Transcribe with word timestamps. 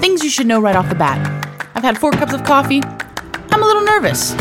Things 0.00 0.24
you 0.24 0.30
should 0.30 0.46
know 0.46 0.60
right 0.60 0.74
off 0.74 0.88
the 0.88 0.94
bat. 0.94 1.18
I've 1.74 1.82
had 1.82 1.98
four 1.98 2.10
cups 2.10 2.32
of 2.32 2.44
coffee. 2.44 2.80
I'm 2.82 3.62
a 3.62 3.66
little 3.66 3.82
nervous. 3.82 4.32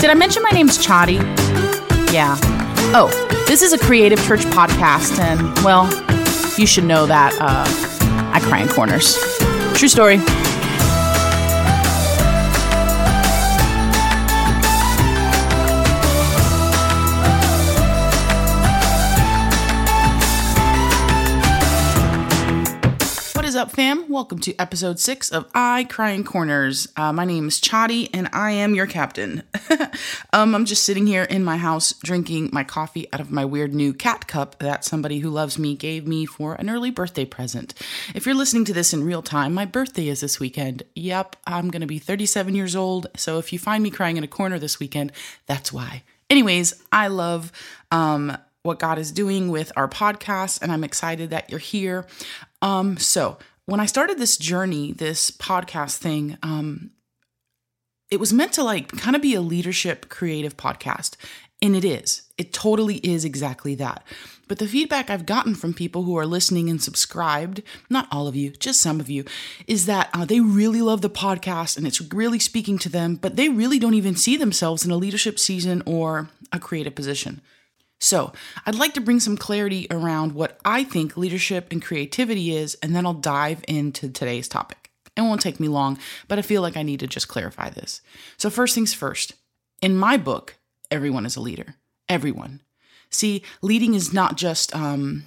Did 0.00 0.10
I 0.10 0.14
mention 0.14 0.42
my 0.42 0.50
name's 0.50 0.78
Chadi? 0.78 1.16
Yeah. 2.12 2.36
Oh, 2.94 3.10
this 3.46 3.62
is 3.62 3.72
a 3.72 3.78
creative 3.78 4.22
church 4.26 4.40
podcast, 4.40 5.18
and 5.18 5.40
well, 5.64 5.86
you 6.58 6.66
should 6.66 6.84
know 6.84 7.06
that 7.06 7.32
uh, 7.40 7.64
I 8.32 8.40
cry 8.40 8.60
in 8.60 8.68
corners. 8.68 9.16
True 9.78 9.88
story. 9.88 10.16
Up, 23.62 23.70
fam? 23.70 24.08
Welcome 24.08 24.40
to 24.40 24.56
episode 24.56 24.98
six 24.98 25.30
of 25.30 25.48
I 25.54 25.84
Cry 25.84 26.10
in 26.10 26.24
Corners. 26.24 26.88
Uh, 26.96 27.12
my 27.12 27.24
name 27.24 27.46
is 27.46 27.60
Chadi, 27.60 28.10
and 28.12 28.28
I 28.32 28.50
am 28.50 28.74
your 28.74 28.88
captain. 28.88 29.44
um, 30.32 30.56
I'm 30.56 30.64
just 30.64 30.82
sitting 30.82 31.06
here 31.06 31.22
in 31.22 31.44
my 31.44 31.58
house 31.58 31.92
drinking 31.92 32.50
my 32.52 32.64
coffee 32.64 33.06
out 33.12 33.20
of 33.20 33.30
my 33.30 33.44
weird 33.44 33.72
new 33.72 33.94
cat 33.94 34.26
cup 34.26 34.58
that 34.58 34.84
somebody 34.84 35.20
who 35.20 35.30
loves 35.30 35.60
me 35.60 35.76
gave 35.76 36.08
me 36.08 36.26
for 36.26 36.54
an 36.54 36.68
early 36.68 36.90
birthday 36.90 37.24
present. 37.24 37.72
If 38.16 38.26
you're 38.26 38.34
listening 38.34 38.64
to 38.64 38.72
this 38.72 38.92
in 38.92 39.04
real 39.04 39.22
time, 39.22 39.54
my 39.54 39.64
birthday 39.64 40.08
is 40.08 40.22
this 40.22 40.40
weekend. 40.40 40.82
Yep, 40.96 41.36
I'm 41.46 41.70
going 41.70 41.82
to 41.82 41.86
be 41.86 42.00
37 42.00 42.56
years 42.56 42.74
old. 42.74 43.06
So 43.16 43.38
if 43.38 43.52
you 43.52 43.60
find 43.60 43.80
me 43.80 43.90
crying 43.90 44.16
in 44.16 44.24
a 44.24 44.26
corner 44.26 44.58
this 44.58 44.80
weekend, 44.80 45.12
that's 45.46 45.72
why. 45.72 46.02
Anyways, 46.28 46.82
I 46.90 47.06
love 47.06 47.52
um, 47.92 48.36
what 48.64 48.80
God 48.80 48.98
is 48.98 49.12
doing 49.12 49.50
with 49.52 49.70
our 49.76 49.86
podcast, 49.86 50.62
and 50.62 50.72
I'm 50.72 50.82
excited 50.82 51.30
that 51.30 51.48
you're 51.48 51.60
here. 51.60 52.06
Um, 52.60 52.96
so 52.96 53.38
when 53.66 53.80
I 53.80 53.86
started 53.86 54.18
this 54.18 54.36
journey, 54.36 54.92
this 54.92 55.30
podcast 55.30 55.98
thing, 55.98 56.36
um, 56.42 56.90
it 58.10 58.20
was 58.20 58.32
meant 58.32 58.52
to 58.54 58.64
like 58.64 58.88
kind 58.92 59.16
of 59.16 59.22
be 59.22 59.34
a 59.34 59.40
leadership 59.40 60.08
creative 60.08 60.56
podcast. 60.56 61.16
And 61.62 61.76
it 61.76 61.84
is. 61.84 62.22
It 62.36 62.52
totally 62.52 62.96
is 62.96 63.24
exactly 63.24 63.76
that. 63.76 64.04
But 64.48 64.58
the 64.58 64.66
feedback 64.66 65.08
I've 65.08 65.24
gotten 65.24 65.54
from 65.54 65.72
people 65.72 66.02
who 66.02 66.18
are 66.18 66.26
listening 66.26 66.68
and 66.68 66.82
subscribed, 66.82 67.62
not 67.88 68.08
all 68.10 68.26
of 68.26 68.34
you, 68.34 68.50
just 68.50 68.80
some 68.80 68.98
of 68.98 69.08
you, 69.08 69.24
is 69.68 69.86
that 69.86 70.10
uh, 70.12 70.24
they 70.24 70.40
really 70.40 70.82
love 70.82 71.00
the 71.00 71.08
podcast 71.08 71.76
and 71.76 71.86
it's 71.86 72.00
really 72.12 72.40
speaking 72.40 72.78
to 72.78 72.88
them, 72.88 73.14
but 73.14 73.36
they 73.36 73.48
really 73.48 73.78
don't 73.78 73.94
even 73.94 74.16
see 74.16 74.36
themselves 74.36 74.84
in 74.84 74.90
a 74.90 74.96
leadership 74.96 75.38
season 75.38 75.82
or 75.86 76.28
a 76.52 76.58
creative 76.58 76.96
position. 76.96 77.40
So, 78.02 78.32
I'd 78.66 78.74
like 78.74 78.94
to 78.94 79.00
bring 79.00 79.20
some 79.20 79.36
clarity 79.36 79.86
around 79.88 80.32
what 80.32 80.58
I 80.64 80.82
think 80.82 81.16
leadership 81.16 81.68
and 81.70 81.80
creativity 81.80 82.52
is, 82.52 82.76
and 82.82 82.96
then 82.96 83.06
I'll 83.06 83.14
dive 83.14 83.64
into 83.68 84.10
today's 84.10 84.48
topic. 84.48 84.90
It 85.16 85.20
won't 85.20 85.40
take 85.40 85.60
me 85.60 85.68
long, 85.68 86.00
but 86.26 86.36
I 86.36 86.42
feel 86.42 86.62
like 86.62 86.76
I 86.76 86.82
need 86.82 86.98
to 86.98 87.06
just 87.06 87.28
clarify 87.28 87.70
this. 87.70 88.00
So, 88.38 88.50
first 88.50 88.74
things 88.74 88.92
first, 88.92 89.34
in 89.80 89.96
my 89.96 90.16
book, 90.16 90.56
everyone 90.90 91.24
is 91.24 91.36
a 91.36 91.40
leader. 91.40 91.76
Everyone. 92.08 92.60
See, 93.08 93.44
leading 93.60 93.94
is 93.94 94.12
not 94.12 94.36
just, 94.36 94.74
um, 94.74 95.22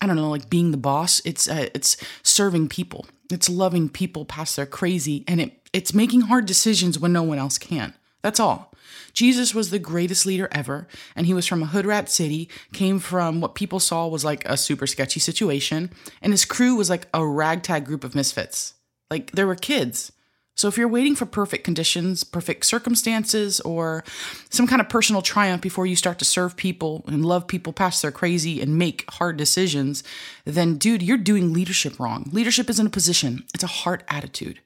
I 0.00 0.08
don't 0.08 0.16
know, 0.16 0.28
like 0.28 0.50
being 0.50 0.72
the 0.72 0.76
boss. 0.78 1.20
It's 1.24 1.48
uh, 1.48 1.68
it's 1.74 1.96
serving 2.24 2.70
people. 2.70 3.06
It's 3.30 3.48
loving 3.48 3.88
people 3.88 4.24
past 4.24 4.56
their 4.56 4.66
crazy, 4.66 5.24
and 5.28 5.40
it 5.40 5.68
it's 5.72 5.94
making 5.94 6.22
hard 6.22 6.46
decisions 6.46 6.98
when 6.98 7.12
no 7.12 7.22
one 7.22 7.38
else 7.38 7.56
can. 7.56 7.94
That's 8.22 8.40
all. 8.40 8.72
Jesus 9.12 9.54
was 9.54 9.70
the 9.70 9.78
greatest 9.78 10.26
leader 10.26 10.48
ever, 10.52 10.86
and 11.14 11.26
he 11.26 11.34
was 11.34 11.46
from 11.46 11.62
a 11.62 11.66
hood 11.66 11.86
rat 11.86 12.08
city, 12.08 12.48
came 12.72 12.98
from 12.98 13.40
what 13.40 13.54
people 13.54 13.80
saw 13.80 14.06
was 14.06 14.24
like 14.24 14.44
a 14.44 14.56
super 14.56 14.86
sketchy 14.86 15.20
situation, 15.20 15.90
and 16.20 16.32
his 16.32 16.44
crew 16.44 16.74
was 16.74 16.90
like 16.90 17.08
a 17.14 17.26
ragtag 17.26 17.84
group 17.84 18.04
of 18.04 18.14
misfits. 18.14 18.74
Like 19.10 19.32
there 19.32 19.46
were 19.46 19.54
kids. 19.54 20.12
So 20.56 20.68
if 20.68 20.78
you're 20.78 20.88
waiting 20.88 21.14
for 21.14 21.26
perfect 21.26 21.64
conditions, 21.64 22.24
perfect 22.24 22.64
circumstances, 22.64 23.60
or 23.60 24.02
some 24.48 24.66
kind 24.66 24.80
of 24.80 24.88
personal 24.88 25.20
triumph 25.20 25.60
before 25.60 25.84
you 25.84 25.94
start 25.94 26.18
to 26.20 26.24
serve 26.24 26.56
people 26.56 27.04
and 27.06 27.26
love 27.26 27.46
people 27.46 27.74
past 27.74 28.00
their 28.00 28.10
crazy 28.10 28.62
and 28.62 28.78
make 28.78 29.04
hard 29.10 29.36
decisions, 29.36 30.02
then 30.46 30.78
dude, 30.78 31.02
you're 31.02 31.18
doing 31.18 31.52
leadership 31.52 32.00
wrong. 32.00 32.30
Leadership 32.32 32.70
isn't 32.70 32.86
a 32.86 32.90
position, 32.90 33.44
it's 33.54 33.64
a 33.64 33.68
heart 33.68 34.02
attitude. 34.08 34.60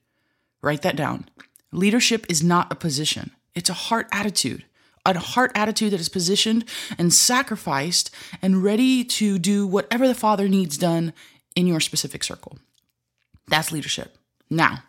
Write 0.62 0.82
that 0.82 0.96
down. 0.96 1.28
Leadership 1.72 2.24
is 2.28 2.42
not 2.42 2.70
a 2.70 2.76
position. 2.76 3.32
It's 3.54 3.70
a 3.70 3.74
heart 3.74 4.08
attitude, 4.12 4.64
a 5.04 5.18
heart 5.18 5.52
attitude 5.54 5.92
that 5.92 6.00
is 6.00 6.08
positioned 6.08 6.64
and 6.98 7.12
sacrificed 7.12 8.10
and 8.42 8.62
ready 8.62 9.04
to 9.04 9.38
do 9.38 9.66
whatever 9.66 10.06
the 10.06 10.14
Father 10.14 10.48
needs 10.48 10.78
done 10.78 11.12
in 11.56 11.66
your 11.66 11.80
specific 11.80 12.22
circle. 12.22 12.58
That's 13.48 13.72
leadership. 13.72 14.16
Now, 14.48 14.84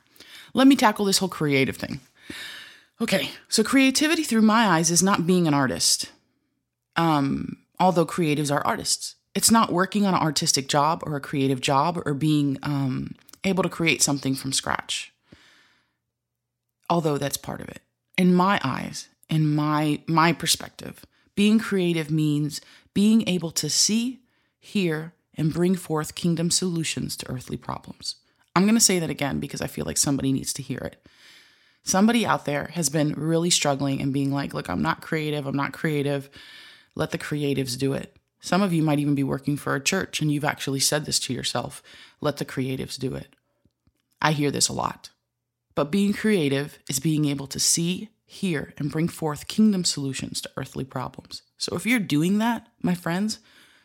let 0.54 0.68
me 0.68 0.76
tackle 0.76 1.06
this 1.06 1.18
whole 1.18 1.30
creative 1.30 1.78
thing. 1.78 2.00
Okay, 3.00 3.32
so 3.50 3.64
creativity 3.64 4.24
through 4.24 4.44
my 4.44 4.68
eyes 4.68 4.92
is 4.92 5.02
not 5.02 5.26
being 5.26 5.48
an 5.48 5.54
artist. 5.54 6.12
Um, 6.96 7.58
although 7.80 8.06
creatives 8.06 8.54
are 8.54 8.66
artists. 8.66 9.16
It's 9.34 9.50
not 9.50 9.72
working 9.72 10.06
on 10.06 10.14
an 10.14 10.22
artistic 10.22 10.68
job 10.68 11.04
or 11.06 11.16
a 11.16 11.22
creative 11.22 11.62
job 11.62 12.00
or 12.06 12.14
being 12.14 12.60
um, 12.62 13.16
able 13.44 13.64
to 13.64 13.70
create 13.70 14.04
something 14.04 14.36
from 14.36 14.52
scratch. 14.52 15.12
Although 16.90 17.18
that's 17.18 17.38
part 17.38 17.62
of 17.62 17.70
it 17.70 17.82
in 18.22 18.36
my 18.36 18.60
eyes, 18.64 19.10
in 19.32 19.56
my 19.56 20.00
my 20.06 20.32
perspective, 20.32 21.06
being 21.34 21.58
creative 21.58 22.12
means 22.12 22.62
being 22.94 23.28
able 23.28 23.50
to 23.50 23.68
see, 23.68 24.20
hear, 24.60 25.14
and 25.36 25.52
bring 25.52 25.76
forth 25.76 26.14
kingdom 26.14 26.52
solutions 26.52 27.18
to 27.18 27.28
earthly 27.32 27.58
problems. 27.58 28.18
I'm 28.56 28.64
going 28.64 28.76
to 28.76 28.90
say 28.90 29.00
that 29.00 29.10
again 29.10 29.40
because 29.40 29.60
I 29.60 29.66
feel 29.66 29.86
like 29.86 29.98
somebody 29.98 30.32
needs 30.32 30.54
to 30.54 30.62
hear 30.62 30.78
it. 30.78 31.04
Somebody 31.82 32.24
out 32.24 32.46
there 32.46 32.66
has 32.76 32.90
been 32.90 33.14
really 33.14 33.50
struggling 33.50 34.00
and 34.02 34.14
being 34.14 34.32
like, 34.32 34.54
"Look, 34.54 34.70
I'm 34.70 34.84
not 34.84 35.02
creative. 35.02 35.48
I'm 35.48 35.56
not 35.56 35.74
creative. 35.74 36.30
Let 36.94 37.10
the 37.10 37.18
creatives 37.18 37.76
do 37.76 37.94
it." 37.94 38.16
Some 38.40 38.62
of 38.62 38.72
you 38.72 38.84
might 38.84 39.00
even 39.00 39.16
be 39.16 39.24
working 39.34 39.58
for 39.58 39.74
a 39.74 39.84
church 39.92 40.22
and 40.22 40.32
you've 40.32 40.52
actually 40.54 40.80
said 40.80 41.06
this 41.06 41.18
to 41.22 41.34
yourself, 41.34 41.82
"Let 42.20 42.38
the 42.38 42.52
creatives 42.54 43.00
do 43.00 43.16
it." 43.16 43.36
I 44.22 44.34
hear 44.34 44.52
this 44.52 44.68
a 44.68 44.74
lot. 44.74 45.10
But 45.74 45.92
being 45.92 46.14
creative 46.14 46.78
is 46.88 47.00
being 47.00 47.26
able 47.26 47.48
to 47.48 47.60
see, 47.60 48.10
hear, 48.32 48.74
and 48.78 48.90
bring 48.90 49.10
forth 49.10 49.50
kingdom 49.50 49.84
solutions 49.84 50.40
to 50.40 50.50
earthly 50.56 50.86
problems. 50.86 51.42
So 51.58 51.76
if 51.76 51.86
you're 51.86 52.00
doing 52.00 52.38
that, 52.38 52.68
my 52.82 52.96
friends, 52.96 53.40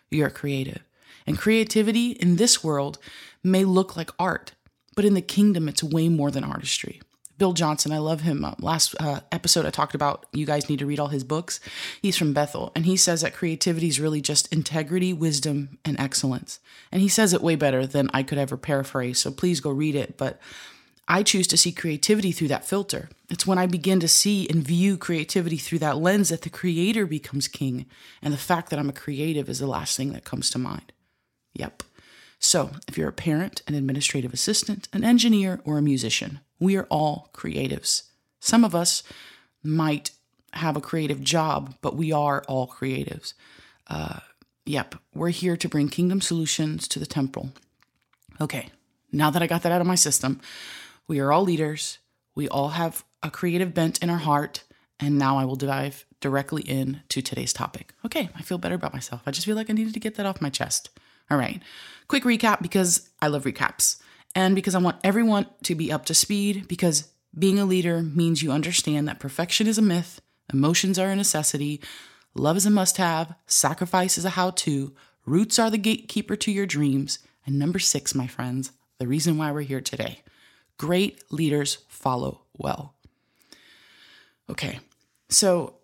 you're 0.09 0.31
creative. 0.31 0.85
And 1.27 1.37
creativity 1.37 2.13
in 2.13 2.37
this 2.37 2.63
world 2.63 2.99
may 3.43 3.65
look 3.65 3.97
like 3.97 4.11
art, 4.21 4.53
but 4.95 5.05
in 5.05 5.15
the 5.15 5.21
kingdom, 5.21 5.69
it's 5.69 5.83
way 5.83 6.09
more 6.09 6.31
than 6.31 6.45
artistry. 6.45 7.01
Bill 7.39 7.55
Johnson, 7.55 7.91
I 7.91 7.99
love 7.99 8.21
him. 8.21 8.45
Uh, 8.45 8.55
last 8.61 8.95
uh, 9.01 9.21
episode, 9.33 9.67
I 9.67 9.71
talked 9.71 9.97
about 9.97 10.27
you 10.33 10.47
guys 10.47 10.71
need 10.71 10.79
to 10.79 10.87
read 10.87 11.01
all 11.01 11.09
his 11.09 11.25
books. 11.25 11.59
He's 12.01 12.17
from 12.17 12.33
Bethel, 12.33 12.71
and 12.77 12.87
he 12.87 12.97
says 12.97 13.23
that 13.23 13.35
creativity 13.35 13.89
is 13.89 13.99
really 13.99 14.21
just 14.21 14.53
integrity, 14.53 15.13
wisdom, 15.13 15.79
and 15.85 15.99
excellence. 15.99 16.61
And 16.93 17.03
he 17.03 17.09
says 17.09 17.35
it 17.35 17.43
way 17.43 17.57
better 17.57 17.85
than 17.85 18.11
I 18.15 18.23
could 18.23 18.39
ever 18.39 18.57
paraphrase. 18.57 19.19
So 19.19 19.33
please 19.33 19.59
go 19.59 19.71
read 19.71 19.97
it. 19.97 20.17
But 20.17 20.41
I 21.09 21.23
choose 21.23 21.47
to 21.49 21.57
see 21.57 21.71
creativity 21.71 22.33
through 22.33 22.49
that 22.49 22.67
filter. 22.67 23.09
It's 23.31 23.47
when 23.47 23.59
I 23.59 23.67
begin 23.67 24.01
to 24.01 24.09
see 24.09 24.49
and 24.49 24.63
view 24.63 24.97
creativity 24.97 25.57
through 25.57 25.79
that 25.81 25.99
lens 25.99 26.31
that 26.31 26.43
the 26.43 26.51
creator 26.51 27.07
becomes 27.07 27.49
king, 27.49 27.87
and 28.21 28.33
the 28.33 28.39
fact 28.39 28.71
that 28.71 28.79
I'm 28.79 28.89
a 28.89 28.95
creative 28.95 29.49
is 29.49 29.61
the 29.61 29.67
last 29.67 29.97
thing 29.97 30.13
that 30.13 30.25
comes 30.25 30.51
to 30.51 30.59
mind. 30.59 30.93
Yep. 31.55 31.85
So, 32.39 32.73
if 32.87 32.99
you're 32.99 33.09
a 33.09 33.13
parent, 33.13 33.63
an 33.67 33.75
administrative 33.75 34.35
assistant, 34.35 34.89
an 34.93 35.05
engineer, 35.05 35.61
or 35.65 35.79
a 35.79 35.83
musician, 35.83 36.41
we 36.59 36.77
are 36.77 36.87
all 36.91 37.31
creatives. 37.33 38.03
Some 38.41 38.65
of 38.65 38.75
us 38.75 39.03
might 39.63 40.11
have 40.53 40.77
a 40.77 40.81
creative 40.81 41.23
job, 41.23 41.75
but 41.81 41.97
we 41.97 42.13
are 42.13 42.43
all 42.47 42.67
creatives. 42.67 43.33
Uh, 43.89 44.21
yep, 44.65 44.97
we're 45.15 45.31
here 45.31 45.57
to 45.57 45.69
bring 45.69 45.89
kingdom 45.89 46.21
solutions 46.21 46.89
to 46.89 46.99
the 46.99 47.07
temple. 47.07 47.51
Okay, 48.41 48.71
now 49.13 49.31
that 49.31 49.43
I 49.43 49.47
got 49.47 49.63
that 49.63 49.73
out 49.73 49.81
of 49.81 49.87
my 49.87 49.95
system, 49.95 50.41
we 51.09 51.21
are 51.21 51.33
all 51.33 51.43
leaders. 51.43 51.99
We 52.35 52.49
all 52.49 52.71
have 52.71 53.05
a 53.23 53.31
creative 53.31 53.75
bent 53.75 54.03
in 54.03 54.11
our 54.11 54.19
heart. 54.19 54.65
And 54.99 55.19
now 55.19 55.37
I 55.39 55.45
will 55.45 55.57
dive 55.57 56.07
directly 56.21 56.63
into 56.69 57.21
today's 57.21 57.53
topic. 57.53 57.93
Okay, 58.05 58.31
I 58.35 58.43
feel 58.43 58.59
better 58.59 58.75
about 58.75 58.95
myself. 58.95 59.23
I 59.27 59.31
just 59.31 59.47
feel 59.47 59.57
like 59.57 59.69
I 59.69 59.75
needed 59.75 59.95
to 59.95 60.01
get 60.01 60.15
that 60.15 60.27
off 60.27 60.41
my 60.41 60.51
chest. 60.51 60.89
All 61.31 61.37
right, 61.37 61.63
quick 62.09 62.25
recap 62.25 62.63
because 62.63 63.11
I 63.21 63.27
love 63.27 63.45
recaps 63.45 64.01
and 64.35 64.55
because 64.55 64.75
I 64.75 64.79
want 64.79 65.01
everyone 65.03 65.47
to 65.65 65.75
be 65.75 65.91
up 65.91 66.05
to 66.07 66.15
speed 66.15 66.69
because 66.69 67.09
being 67.37 67.59
a 67.59 67.65
leader 67.65 68.03
means 68.03 68.43
you 68.43 68.53
understand 68.53 69.09
that 69.09 69.19
perfection 69.19 69.67
is 69.67 69.77
a 69.77 69.83
myth, 69.83 70.21
emotions 70.53 70.99
are 70.99 71.11
a 71.11 71.17
necessity, 71.17 71.81
love 72.35 72.57
is 72.57 72.67
a 72.67 72.71
must 72.71 72.97
have, 72.99 73.35
sacrifice 73.47 74.17
is 74.17 74.25
a 74.25 74.31
how 74.31 74.51
to, 74.51 74.95
roots 75.27 75.59
are 75.59 75.71
the 75.71 75.79
gatekeeper 75.79 76.37
to 76.37 76.53
your 76.53 76.67
dreams, 76.67 77.19
and 77.45 77.59
number 77.59 77.79
six, 77.79 78.15
my 78.15 78.27
friends, 78.27 78.73
the 78.99 79.09
reason 79.09 79.37
why 79.37 79.51
we're 79.51 79.63
here 79.63 79.81
today. 79.81 80.23
Great 80.79 81.23
leaders 81.33 81.79
follow 81.89 82.43
well. 82.57 82.95
Okay, 84.49 84.79
so 85.29 85.75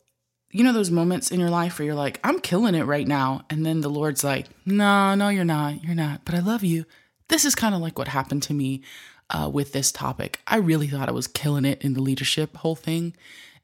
you 0.50 0.62
know 0.62 0.72
those 0.72 0.90
moments 0.90 1.30
in 1.30 1.40
your 1.40 1.50
life 1.50 1.78
where 1.78 1.86
you're 1.86 1.94
like, 1.94 2.20
I'm 2.22 2.38
killing 2.38 2.74
it 2.74 2.84
right 2.84 3.08
now. 3.08 3.44
And 3.50 3.64
then 3.64 3.80
the 3.80 3.88
Lord's 3.90 4.22
like, 4.22 4.46
No, 4.66 5.14
no, 5.14 5.30
you're 5.30 5.44
not. 5.44 5.82
You're 5.82 5.94
not. 5.94 6.24
But 6.24 6.34
I 6.34 6.40
love 6.40 6.62
you. 6.62 6.84
this 7.28 7.44
is 7.44 7.54
kind 7.54 7.74
of 7.74 7.80
like 7.80 7.98
what 7.98 8.08
happened 8.08 8.42
to 8.44 8.54
me 8.54 8.82
uh, 9.30 9.48
with 9.52 9.72
this 9.72 9.90
topic. 9.90 10.40
I 10.46 10.56
really 10.56 10.86
thought 10.88 11.08
I 11.08 11.12
was 11.12 11.26
killing 11.26 11.64
it 11.64 11.82
in 11.82 11.94
the 11.94 12.02
leadership 12.02 12.56
whole 12.58 12.76
thing. 12.76 13.14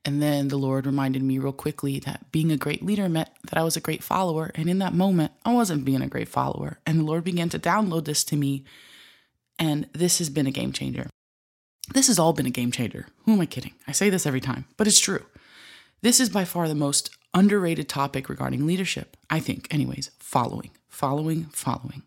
And 0.05 0.23
then 0.23 0.49
the 0.49 0.57
Lord 0.57 0.87
reminded 0.87 1.23
me 1.23 1.39
real 1.39 1.53
quickly 1.53 1.99
that 2.01 2.33
being 2.33 2.51
a 2.51 2.57
great 2.57 2.83
leader 2.83 3.09
meant 3.09 3.29
that 3.45 3.59
I 3.59 3.65
was 3.65 3.77
a 3.77 3.81
great 3.81 4.03
follower. 4.03 4.51
And 4.55 4.71
in 4.71 4.79
that 4.79 4.95
moment, 4.95 5.33
I 5.45 5.53
wasn't 5.53 5.85
being 5.85 6.01
a 6.01 6.09
great 6.09 6.29
follower. 6.29 6.79
And 6.87 7.01
the 7.01 7.05
Lord 7.05 7.25
began 7.25 7.51
to 7.51 7.59
download 7.59 8.07
this 8.07 8.25
to 8.25 8.37
me. 8.37 8.65
And 9.59 9.89
this 9.93 10.19
has 10.19 10.31
been 10.31 10.47
a 10.47 10.53
game 10.53 10.73
changer. 10.73 11.11
This 11.95 12.09
has 12.09 12.19
all 12.19 12.33
been 12.33 12.47
a 12.47 12.51
game 12.51 12.71
changer. 12.71 13.07
Who 13.25 13.33
am 13.33 13.41
I 13.41 13.47
kidding? 13.47 13.73
I 13.87 13.93
say 13.93 14.11
this 14.11 14.27
every 14.27 14.41
time, 14.41 14.67
but 14.77 14.87
it's 14.87 15.01
true. 15.01 15.25
This 16.03 16.21
is 16.21 16.29
by 16.29 16.45
far 16.45 16.69
the 16.69 16.75
most 16.75 17.11
underrated 17.35 17.89
topic 17.89 18.29
regarding 18.29 18.67
leadership, 18.67 19.17
I 19.31 19.41
think, 19.41 19.73
anyways. 19.73 20.11
Following, 20.19 20.71
following, 20.89 21.45
following. 21.47 22.03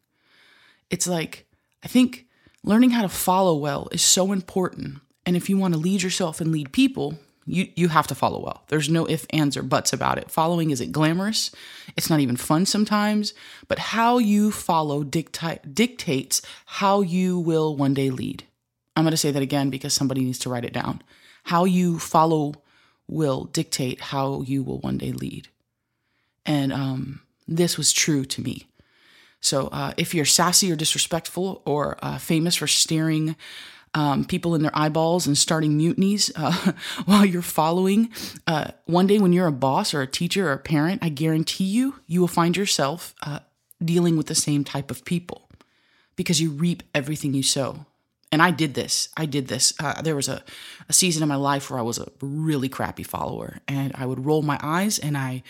It's 0.89 1.07
like, 1.07 1.45
I 1.83 1.87
think 1.87 2.25
learning 2.63 2.91
how 2.91 3.01
to 3.01 3.09
follow 3.09 3.55
well 3.55 3.89
is 3.91 4.01
so 4.01 4.31
important. 4.31 4.99
And 5.25 5.35
if 5.35 5.49
you 5.49 5.57
want 5.57 5.73
to 5.73 5.79
lead 5.79 6.03
yourself 6.03 6.41
and 6.41 6.51
lead 6.51 6.71
people, 6.71 7.17
you, 7.45 7.67
you 7.75 7.89
have 7.89 8.07
to 8.07 8.15
follow 8.15 8.39
well. 8.39 8.63
There's 8.67 8.89
no 8.89 9.09
ifs, 9.09 9.25
ands, 9.31 9.57
or 9.57 9.63
buts 9.63 9.93
about 9.93 10.17
it. 10.17 10.29
Following 10.29 10.71
isn't 10.71 10.91
glamorous. 10.91 11.51
It's 11.97 12.09
not 12.09 12.19
even 12.19 12.37
fun 12.37 12.65
sometimes, 12.65 13.33
but 13.67 13.79
how 13.79 14.19
you 14.19 14.51
follow 14.51 15.03
dicti- 15.03 15.73
dictates 15.73 16.41
how 16.65 17.01
you 17.01 17.39
will 17.39 17.75
one 17.75 17.93
day 17.93 18.09
lead. 18.09 18.43
I'm 18.95 19.03
going 19.03 19.11
to 19.11 19.17
say 19.17 19.31
that 19.31 19.41
again 19.41 19.69
because 19.69 19.93
somebody 19.93 20.21
needs 20.23 20.39
to 20.39 20.49
write 20.49 20.65
it 20.65 20.73
down. 20.73 21.01
How 21.43 21.65
you 21.65 21.99
follow 21.99 22.55
will 23.07 23.45
dictate 23.45 24.01
how 24.01 24.41
you 24.41 24.63
will 24.63 24.79
one 24.79 24.97
day 24.97 25.11
lead. 25.11 25.47
And 26.45 26.73
um, 26.73 27.21
this 27.47 27.77
was 27.77 27.91
true 27.91 28.25
to 28.25 28.41
me. 28.41 28.67
So 29.41 29.67
uh, 29.67 29.93
if 29.97 30.13
you're 30.13 30.25
sassy 30.25 30.71
or 30.71 30.75
disrespectful 30.75 31.61
or 31.65 31.97
uh, 32.01 32.17
famous 32.17 32.55
for 32.55 32.67
staring 32.67 33.35
um, 33.93 34.23
people 34.23 34.55
in 34.55 34.61
their 34.61 34.75
eyeballs 34.77 35.27
and 35.27 35.37
starting 35.37 35.77
mutinies 35.77 36.31
uh, 36.35 36.73
while 37.05 37.25
you're 37.25 37.41
following, 37.41 38.09
uh, 38.47 38.71
one 38.85 39.07
day 39.07 39.19
when 39.19 39.33
you're 39.33 39.47
a 39.47 39.51
boss 39.51 39.93
or 39.93 40.01
a 40.01 40.07
teacher 40.07 40.47
or 40.47 40.53
a 40.53 40.57
parent, 40.57 41.03
I 41.03 41.09
guarantee 41.09 41.65
you, 41.65 41.95
you 42.07 42.21
will 42.21 42.27
find 42.27 42.55
yourself 42.55 43.13
uh, 43.23 43.39
dealing 43.83 44.15
with 44.15 44.27
the 44.27 44.35
same 44.35 44.63
type 44.63 44.91
of 44.91 45.03
people 45.03 45.49
because 46.15 46.39
you 46.39 46.51
reap 46.51 46.83
everything 46.93 47.33
you 47.33 47.43
sow 47.43 47.85
and 48.31 48.41
I 48.41 48.51
did 48.51 48.73
this. 48.73 49.09
I 49.17 49.25
did 49.25 49.47
this. 49.47 49.73
Uh, 49.79 50.01
there 50.01 50.15
was 50.15 50.29
a, 50.29 50.43
a 50.87 50.93
season 50.93 51.23
in 51.23 51.29
my 51.29 51.35
life 51.35 51.69
where 51.69 51.79
I 51.79 51.83
was 51.83 51.97
a 51.97 52.11
really 52.21 52.69
crappy 52.69 53.03
follower, 53.03 53.59
and 53.67 53.91
I 53.95 54.05
would 54.05 54.25
roll 54.25 54.41
my 54.41 54.59
eyes 54.61 54.99
and 54.99 55.17
I 55.17 55.43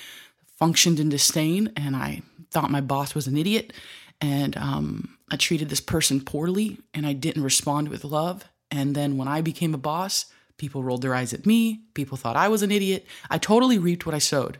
functioned 0.58 1.00
in 1.00 1.10
disdain, 1.10 1.72
and 1.76 1.96
I 1.96 2.22
thought 2.52 2.70
my 2.70 2.82
boss 2.82 3.16
was 3.16 3.26
an 3.26 3.36
idiot, 3.36 3.74
and 4.20 4.56
um, 4.58 5.18
I 5.32 5.36
treated 5.36 5.70
this 5.70 5.82
person 5.82 6.22
poorly, 6.22 6.78
and 6.94 7.06
I 7.06 7.14
didn't 7.14 7.44
respond 7.44 7.90
with 7.90 8.04
love. 8.04 8.46
And 8.70 8.96
then 8.96 9.18
when 9.18 9.28
I 9.28 9.42
became 9.42 9.74
a 9.74 9.80
boss, 9.80 10.26
people 10.58 10.84
rolled 10.84 11.02
their 11.02 11.16
eyes 11.16 11.34
at 11.34 11.48
me. 11.48 11.82
People 11.96 12.18
thought 12.18 12.36
I 12.36 12.48
was 12.48 12.62
an 12.62 12.72
idiot. 12.72 13.08
I 13.30 13.40
totally 13.40 13.80
reaped 13.80 14.06
what 14.06 14.14
I 14.14 14.20
sowed. 14.20 14.60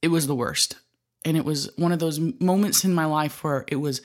It 0.00 0.08
was 0.08 0.28
the 0.28 0.34
worst. 0.34 0.76
And 1.24 1.36
it 1.36 1.44
was 1.44 1.68
one 1.76 1.90
of 1.90 1.98
those 1.98 2.20
moments 2.20 2.84
in 2.84 2.94
my 2.94 3.06
life 3.06 3.42
where 3.42 3.64
it 3.66 3.76
was 3.76 4.00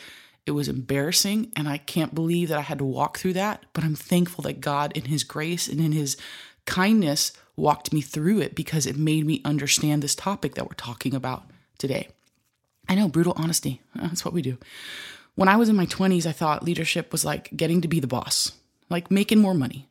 it 0.45 0.51
was 0.51 0.67
embarrassing, 0.67 1.51
and 1.55 1.67
I 1.67 1.77
can't 1.77 2.15
believe 2.15 2.49
that 2.49 2.57
I 2.57 2.61
had 2.61 2.79
to 2.79 2.85
walk 2.85 3.17
through 3.17 3.33
that. 3.33 3.65
But 3.73 3.83
I'm 3.83 3.95
thankful 3.95 4.43
that 4.43 4.61
God, 4.61 4.91
in 4.95 5.05
His 5.05 5.23
grace 5.23 5.67
and 5.67 5.79
in 5.79 5.91
His 5.91 6.17
kindness, 6.65 7.31
walked 7.55 7.93
me 7.93 8.01
through 8.01 8.39
it 8.39 8.55
because 8.55 8.85
it 8.85 8.97
made 8.97 9.25
me 9.25 9.41
understand 9.43 10.01
this 10.01 10.15
topic 10.15 10.55
that 10.55 10.65
we're 10.65 10.75
talking 10.75 11.13
about 11.13 11.43
today. 11.77 12.07
I 12.87 12.95
know, 12.95 13.07
brutal 13.07 13.33
honesty. 13.35 13.81
That's 13.95 14.25
what 14.25 14.33
we 14.33 14.41
do. 14.41 14.57
When 15.35 15.47
I 15.47 15.55
was 15.55 15.69
in 15.69 15.75
my 15.75 15.85
20s, 15.85 16.25
I 16.25 16.31
thought 16.31 16.63
leadership 16.63 17.11
was 17.11 17.23
like 17.23 17.55
getting 17.55 17.81
to 17.81 17.87
be 17.87 17.99
the 17.99 18.07
boss, 18.07 18.53
like 18.89 19.09
making 19.09 19.39
more 19.39 19.53
money. 19.53 19.87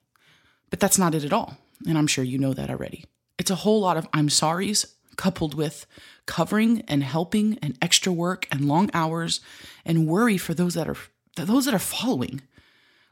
But 0.69 0.81
that's 0.81 0.99
not 0.99 1.15
it 1.15 1.25
at 1.25 1.33
all. 1.33 1.57
And 1.87 1.97
I'm 1.97 2.07
sure 2.07 2.23
you 2.23 2.37
know 2.37 2.53
that 2.53 2.69
already. 2.69 3.07
It's 3.39 3.51
a 3.51 3.55
whole 3.55 3.81
lot 3.81 3.97
of 3.97 4.07
I'm 4.13 4.29
sorries 4.29 4.85
coupled 5.19 5.53
with 5.53 5.85
covering 6.25 6.83
and 6.89 7.03
helping 7.03 7.59
and 7.61 7.77
extra 7.83 8.11
work 8.11 8.49
and 8.51 8.67
long 8.67 8.89
hours 8.95 9.41
and 9.85 10.07
worry 10.07 10.39
for 10.39 10.55
those 10.55 10.73
that 10.73 10.89
are 10.89 10.97
those 11.37 11.67
that 11.67 11.75
are 11.75 11.79
following. 11.79 12.41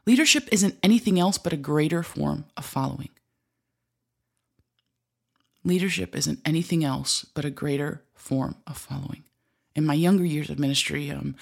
Leadership 0.07 0.47
isn't 0.51 0.79
anything 0.81 1.19
else 1.19 1.37
but 1.37 1.53
a 1.53 1.57
greater 1.57 2.01
form 2.01 2.45
of 2.57 2.65
following. 2.65 3.09
Leadership 5.63 6.15
isn't 6.15 6.39
anything 6.45 6.83
else 6.83 7.25
but 7.35 7.45
a 7.45 7.49
greater 7.51 8.01
form 8.15 8.55
of 8.65 8.77
following. 8.77 9.23
In 9.75 9.85
my 9.85 9.93
younger 9.93 10.25
years 10.25 10.49
of 10.49 10.57
ministry, 10.57 11.11
um, 11.11 11.35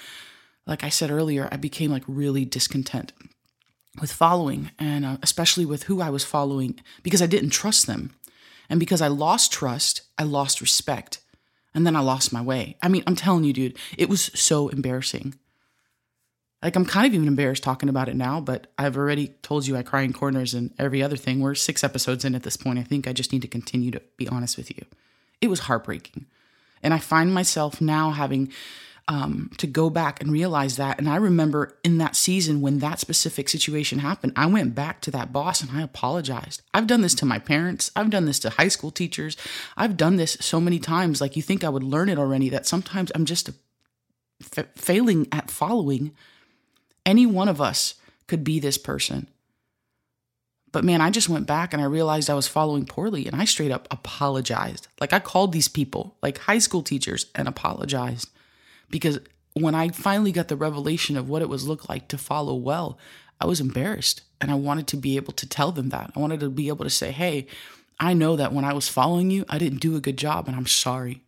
like 0.66 0.82
I 0.82 0.88
said 0.88 1.10
earlier, 1.10 1.48
I 1.50 1.56
became 1.56 1.92
like 1.92 2.02
really 2.06 2.44
discontent 2.44 3.12
with 4.00 4.12
following, 4.12 4.72
and 4.78 5.04
uh, 5.04 5.16
especially 5.22 5.64
with 5.64 5.84
who 5.84 6.00
I 6.00 6.10
was 6.10 6.24
following 6.24 6.78
because 7.02 7.22
I 7.22 7.26
didn't 7.26 7.50
trust 7.50 7.86
them. 7.86 8.14
And 8.68 8.80
because 8.80 9.00
I 9.00 9.08
lost 9.08 9.52
trust, 9.52 10.02
I 10.18 10.24
lost 10.24 10.60
respect. 10.60 11.20
And 11.74 11.86
then 11.86 11.96
I 11.96 12.00
lost 12.00 12.32
my 12.32 12.40
way. 12.40 12.76
I 12.82 12.88
mean, 12.88 13.02
I'm 13.06 13.16
telling 13.16 13.44
you, 13.44 13.52
dude, 13.52 13.76
it 13.98 14.08
was 14.08 14.30
so 14.34 14.68
embarrassing. 14.68 15.34
Like, 16.62 16.74
I'm 16.74 16.86
kind 16.86 17.06
of 17.06 17.14
even 17.14 17.28
embarrassed 17.28 17.62
talking 17.62 17.90
about 17.90 18.08
it 18.08 18.16
now, 18.16 18.40
but 18.40 18.72
I've 18.78 18.96
already 18.96 19.28
told 19.42 19.66
you 19.66 19.76
I 19.76 19.82
cry 19.82 20.02
in 20.02 20.14
corners 20.14 20.54
and 20.54 20.72
every 20.78 21.02
other 21.02 21.16
thing. 21.16 21.40
We're 21.40 21.54
six 21.54 21.84
episodes 21.84 22.24
in 22.24 22.34
at 22.34 22.44
this 22.44 22.56
point. 22.56 22.78
I 22.78 22.82
think 22.82 23.06
I 23.06 23.12
just 23.12 23.32
need 23.32 23.42
to 23.42 23.48
continue 23.48 23.90
to 23.90 24.00
be 24.16 24.26
honest 24.26 24.56
with 24.56 24.70
you. 24.70 24.84
It 25.40 25.48
was 25.48 25.60
heartbreaking. 25.60 26.26
And 26.82 26.94
I 26.94 26.98
find 26.98 27.32
myself 27.32 27.80
now 27.80 28.10
having 28.10 28.50
um, 29.08 29.50
to 29.58 29.66
go 29.66 29.88
back 29.88 30.20
and 30.20 30.32
realize 30.32 30.76
that. 30.76 30.98
And 30.98 31.08
I 31.08 31.16
remember 31.16 31.78
in 31.84 31.98
that 31.98 32.16
season 32.16 32.60
when 32.60 32.80
that 32.80 32.98
specific 32.98 33.48
situation 33.48 34.00
happened, 34.00 34.32
I 34.34 34.46
went 34.46 34.74
back 34.74 35.00
to 35.02 35.10
that 35.12 35.32
boss 35.32 35.62
and 35.62 35.70
I 35.70 35.82
apologized. 35.82 36.62
I've 36.74 36.88
done 36.88 37.02
this 37.02 37.14
to 37.16 37.26
my 37.26 37.38
parents, 37.38 37.90
I've 37.94 38.10
done 38.10 38.24
this 38.24 38.40
to 38.40 38.50
high 38.50 38.68
school 38.68 38.90
teachers, 38.90 39.36
I've 39.76 39.96
done 39.96 40.16
this 40.16 40.36
so 40.40 40.60
many 40.60 40.78
times. 40.78 41.20
Like 41.20 41.36
you 41.36 41.42
think 41.42 41.62
I 41.62 41.68
would 41.68 41.84
learn 41.84 42.08
it 42.08 42.18
already, 42.18 42.48
that 42.48 42.66
sometimes 42.66 43.12
I'm 43.14 43.26
just 43.26 43.50
failing 44.74 45.28
at 45.30 45.50
following. 45.50 46.12
Any 47.04 47.26
one 47.26 47.48
of 47.48 47.60
us 47.60 47.94
could 48.26 48.42
be 48.42 48.58
this 48.58 48.76
person. 48.76 49.28
But 50.72 50.84
man, 50.84 51.00
I 51.00 51.10
just 51.10 51.28
went 51.28 51.46
back 51.46 51.72
and 51.72 51.80
I 51.80 51.86
realized 51.86 52.28
I 52.28 52.34
was 52.34 52.48
following 52.48 52.84
poorly 52.84 53.26
and 53.26 53.36
I 53.36 53.44
straight 53.44 53.70
up 53.70 53.86
apologized. 53.90 54.88
Like 55.00 55.12
I 55.12 55.20
called 55.20 55.52
these 55.52 55.68
people, 55.68 56.16
like 56.22 56.38
high 56.38 56.58
school 56.58 56.82
teachers, 56.82 57.26
and 57.36 57.46
apologized 57.46 58.28
because 58.90 59.18
when 59.54 59.74
I 59.74 59.88
finally 59.88 60.32
got 60.32 60.48
the 60.48 60.56
revelation 60.56 61.16
of 61.16 61.28
what 61.28 61.42
it 61.42 61.48
was 61.48 61.66
look 61.66 61.88
like 61.88 62.08
to 62.08 62.18
follow 62.18 62.54
well, 62.54 62.98
I 63.40 63.46
was 63.46 63.60
embarrassed 63.60 64.22
and 64.40 64.50
I 64.50 64.54
wanted 64.54 64.86
to 64.88 64.96
be 64.96 65.16
able 65.16 65.32
to 65.34 65.48
tell 65.48 65.72
them 65.72 65.88
that. 65.90 66.10
I 66.14 66.20
wanted 66.20 66.40
to 66.40 66.50
be 66.50 66.68
able 66.68 66.84
to 66.84 66.90
say, 66.90 67.10
"Hey, 67.10 67.46
I 67.98 68.12
know 68.12 68.36
that 68.36 68.52
when 68.52 68.64
I 68.64 68.72
was 68.72 68.88
following 68.88 69.30
you, 69.30 69.44
I 69.48 69.58
didn't 69.58 69.80
do 69.80 69.96
a 69.96 70.00
good 70.00 70.18
job 70.18 70.46
and 70.46 70.56
I'm 70.56 70.66
sorry." 70.66 71.22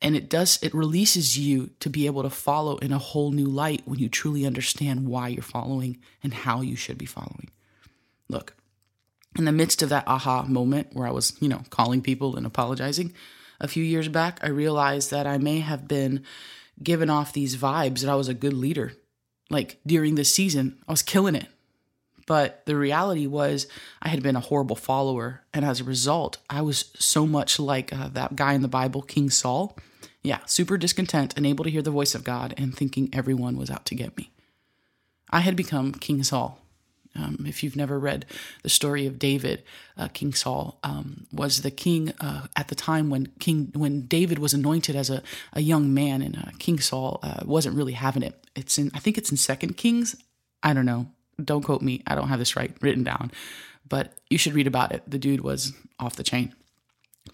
And 0.00 0.14
it 0.14 0.28
does 0.28 0.58
it 0.62 0.72
releases 0.74 1.36
you 1.36 1.70
to 1.80 1.90
be 1.90 2.06
able 2.06 2.22
to 2.22 2.30
follow 2.30 2.76
in 2.78 2.92
a 2.92 2.98
whole 2.98 3.32
new 3.32 3.46
light 3.46 3.82
when 3.84 3.98
you 3.98 4.08
truly 4.08 4.46
understand 4.46 5.06
why 5.06 5.28
you're 5.28 5.42
following 5.42 5.98
and 6.22 6.32
how 6.32 6.60
you 6.60 6.76
should 6.76 6.98
be 6.98 7.06
following. 7.06 7.50
Look, 8.28 8.54
in 9.36 9.44
the 9.44 9.52
midst 9.52 9.82
of 9.82 9.88
that 9.88 10.06
aha 10.06 10.44
moment 10.44 10.88
where 10.92 11.06
I 11.06 11.10
was, 11.10 11.36
you 11.40 11.48
know, 11.48 11.62
calling 11.70 12.00
people 12.00 12.36
and 12.36 12.46
apologizing, 12.46 13.12
a 13.60 13.68
few 13.68 13.84
years 13.84 14.08
back, 14.08 14.40
I 14.42 14.48
realized 14.48 15.10
that 15.10 15.26
I 15.26 15.38
may 15.38 15.60
have 15.60 15.88
been 15.88 16.24
given 16.82 17.10
off 17.10 17.32
these 17.32 17.56
vibes 17.56 18.00
that 18.00 18.10
I 18.10 18.14
was 18.14 18.28
a 18.28 18.34
good 18.34 18.52
leader. 18.52 18.92
Like 19.50 19.80
during 19.86 20.14
this 20.14 20.34
season, 20.34 20.78
I 20.86 20.92
was 20.92 21.02
killing 21.02 21.34
it. 21.34 21.46
But 22.26 22.66
the 22.66 22.76
reality 22.76 23.26
was, 23.26 23.66
I 24.02 24.08
had 24.08 24.22
been 24.22 24.36
a 24.36 24.40
horrible 24.40 24.76
follower. 24.76 25.42
And 25.54 25.64
as 25.64 25.80
a 25.80 25.84
result, 25.84 26.36
I 26.50 26.60
was 26.60 26.90
so 26.98 27.26
much 27.26 27.58
like 27.58 27.90
uh, 27.92 28.08
that 28.08 28.36
guy 28.36 28.52
in 28.52 28.60
the 28.60 28.68
Bible, 28.68 29.00
King 29.00 29.30
Saul. 29.30 29.76
Yeah, 30.22 30.40
super 30.44 30.76
discontent, 30.76 31.36
unable 31.38 31.64
to 31.64 31.70
hear 31.70 31.80
the 31.80 31.90
voice 31.90 32.14
of 32.14 32.24
God, 32.24 32.52
and 32.58 32.76
thinking 32.76 33.08
everyone 33.12 33.56
was 33.56 33.70
out 33.70 33.86
to 33.86 33.94
get 33.94 34.16
me. 34.18 34.30
I 35.30 35.40
had 35.40 35.56
become 35.56 35.92
King 35.92 36.22
Saul. 36.22 36.60
Um, 37.18 37.44
if 37.46 37.62
you've 37.62 37.76
never 37.76 37.98
read 37.98 38.24
the 38.62 38.68
story 38.68 39.06
of 39.06 39.18
David, 39.18 39.64
uh, 39.96 40.08
King 40.08 40.32
Saul 40.32 40.78
um, 40.84 41.26
was 41.32 41.62
the 41.62 41.70
king 41.70 42.12
uh, 42.20 42.46
at 42.56 42.68
the 42.68 42.74
time 42.74 43.10
when 43.10 43.26
King 43.40 43.72
when 43.74 44.06
David 44.06 44.38
was 44.38 44.54
anointed 44.54 44.94
as 44.94 45.10
a, 45.10 45.22
a 45.52 45.60
young 45.60 45.92
man, 45.92 46.22
and 46.22 46.36
uh, 46.36 46.50
King 46.58 46.78
Saul 46.78 47.18
uh, 47.22 47.40
wasn't 47.44 47.76
really 47.76 47.92
having 47.92 48.22
it. 48.22 48.46
It's 48.54 48.78
in 48.78 48.90
I 48.94 49.00
think 49.00 49.18
it's 49.18 49.30
in 49.30 49.36
Second 49.36 49.76
Kings. 49.76 50.16
I 50.62 50.72
don't 50.72 50.86
know. 50.86 51.08
Don't 51.42 51.64
quote 51.64 51.82
me. 51.82 52.02
I 52.06 52.14
don't 52.14 52.28
have 52.28 52.38
this 52.38 52.56
right 52.56 52.74
written 52.80 53.04
down, 53.04 53.30
but 53.88 54.12
you 54.30 54.38
should 54.38 54.54
read 54.54 54.66
about 54.66 54.92
it. 54.92 55.02
The 55.06 55.18
dude 55.18 55.40
was 55.40 55.72
off 55.98 56.16
the 56.16 56.24
chain. 56.24 56.54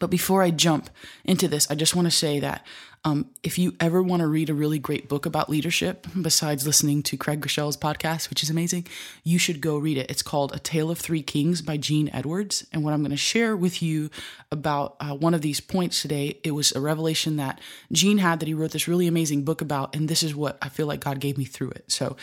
But 0.00 0.10
before 0.10 0.42
I 0.42 0.50
jump 0.50 0.90
into 1.24 1.46
this, 1.48 1.70
I 1.70 1.74
just 1.74 1.94
want 1.94 2.06
to 2.06 2.10
say 2.10 2.40
that 2.40 2.66
um, 3.04 3.30
if 3.42 3.58
you 3.58 3.74
ever 3.78 4.02
want 4.02 4.20
to 4.20 4.26
read 4.26 4.48
a 4.48 4.54
really 4.54 4.78
great 4.78 5.08
book 5.08 5.26
about 5.26 5.50
leadership, 5.50 6.06
besides 6.20 6.66
listening 6.66 7.02
to 7.04 7.16
Craig 7.16 7.42
Groeschel's 7.42 7.76
podcast, 7.76 8.30
which 8.30 8.42
is 8.42 8.50
amazing, 8.50 8.86
you 9.22 9.38
should 9.38 9.60
go 9.60 9.76
read 9.76 9.98
it. 9.98 10.10
It's 10.10 10.22
called 10.22 10.54
A 10.54 10.58
Tale 10.58 10.90
of 10.90 10.98
Three 10.98 11.22
Kings 11.22 11.62
by 11.62 11.76
Gene 11.76 12.10
Edwards. 12.12 12.66
And 12.72 12.82
what 12.82 12.94
I'm 12.94 13.02
going 13.02 13.10
to 13.10 13.16
share 13.16 13.56
with 13.56 13.82
you 13.82 14.10
about 14.50 14.96
uh, 15.00 15.14
one 15.14 15.34
of 15.34 15.42
these 15.42 15.60
points 15.60 16.00
today, 16.00 16.40
it 16.42 16.52
was 16.52 16.72
a 16.72 16.80
revelation 16.80 17.36
that 17.36 17.60
Gene 17.92 18.18
had 18.18 18.40
that 18.40 18.48
he 18.48 18.54
wrote 18.54 18.72
this 18.72 18.88
really 18.88 19.06
amazing 19.06 19.44
book 19.44 19.60
about. 19.60 19.94
And 19.94 20.08
this 20.08 20.22
is 20.22 20.34
what 20.34 20.58
I 20.62 20.70
feel 20.70 20.86
like 20.86 21.00
God 21.00 21.20
gave 21.20 21.38
me 21.38 21.44
through 21.44 21.70
it. 21.70 21.92
So 21.92 22.16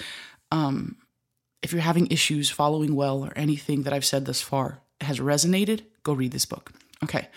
Um, 0.52 0.98
if 1.62 1.72
you're 1.72 1.82
having 1.82 2.08
issues 2.12 2.50
following 2.50 2.94
well 2.94 3.24
or 3.24 3.32
anything 3.38 3.84
that 3.84 3.94
I've 3.94 4.04
said 4.04 4.26
thus 4.26 4.42
far 4.42 4.82
has 5.00 5.20
resonated, 5.20 5.84
go 6.04 6.12
read 6.12 6.34
this 6.34 6.46
book. 6.46 6.74
Okay. 7.04 7.28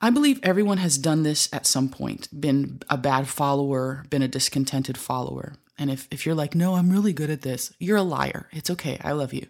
I 0.00 0.10
believe 0.10 0.40
everyone 0.42 0.78
has 0.78 0.98
done 0.98 1.22
this 1.22 1.48
at 1.52 1.66
some 1.66 1.88
point, 1.88 2.28
been 2.38 2.80
a 2.90 2.96
bad 2.96 3.28
follower, 3.28 4.04
been 4.10 4.22
a 4.22 4.28
discontented 4.28 4.98
follower. 4.98 5.54
And 5.78 5.90
if, 5.90 6.08
if 6.10 6.26
you're 6.26 6.34
like, 6.34 6.54
no, 6.54 6.74
I'm 6.74 6.90
really 6.90 7.12
good 7.12 7.30
at 7.30 7.42
this, 7.42 7.72
you're 7.78 7.96
a 7.96 8.02
liar. 8.02 8.48
It's 8.52 8.70
okay. 8.70 9.00
I 9.02 9.12
love 9.12 9.32
you. 9.32 9.46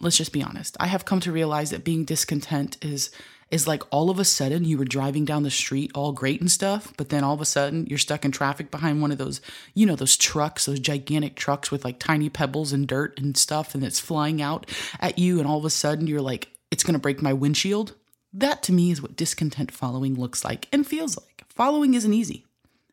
Let's 0.00 0.16
just 0.16 0.32
be 0.32 0.42
honest. 0.42 0.76
I 0.78 0.86
have 0.86 1.04
come 1.04 1.20
to 1.20 1.32
realize 1.32 1.70
that 1.70 1.84
being 1.84 2.04
discontent 2.04 2.76
is 2.84 3.10
is 3.50 3.68
like 3.68 3.82
all 3.90 4.10
of 4.10 4.18
a 4.18 4.24
sudden 4.24 4.64
you 4.64 4.78
were 4.78 4.84
driving 4.84 5.24
down 5.24 5.42
the 5.42 5.50
street 5.50 5.90
all 5.94 6.12
great 6.12 6.40
and 6.40 6.50
stuff, 6.50 6.92
but 6.96 7.10
then 7.10 7.22
all 7.22 7.34
of 7.34 7.40
a 7.40 7.44
sudden 7.44 7.86
you're 7.86 7.98
stuck 7.98 8.24
in 8.24 8.32
traffic 8.32 8.70
behind 8.70 9.00
one 9.00 9.12
of 9.12 9.18
those, 9.18 9.40
you 9.74 9.86
know, 9.86 9.94
those 9.94 10.16
trucks, 10.16 10.64
those 10.64 10.80
gigantic 10.80 11.36
trucks 11.36 11.70
with 11.70 11.84
like 11.84 11.98
tiny 11.98 12.28
pebbles 12.28 12.72
and 12.72 12.88
dirt 12.88 13.20
and 13.20 13.36
stuff, 13.36 13.74
and 13.74 13.84
it's 13.84 14.00
flying 14.00 14.42
out 14.42 14.68
at 14.98 15.18
you, 15.18 15.38
and 15.38 15.46
all 15.46 15.58
of 15.58 15.64
a 15.64 15.70
sudden 15.70 16.06
you're 16.06 16.20
like, 16.20 16.48
it's 16.70 16.82
gonna 16.82 16.98
break 16.98 17.22
my 17.22 17.32
windshield. 17.32 17.94
That 18.34 18.64
to 18.64 18.72
me 18.72 18.90
is 18.90 19.00
what 19.00 19.14
discontent 19.14 19.70
following 19.70 20.16
looks 20.16 20.44
like 20.44 20.68
and 20.72 20.84
feels 20.84 21.16
like. 21.16 21.44
Following 21.48 21.94
isn't 21.94 22.12
easy 22.12 22.44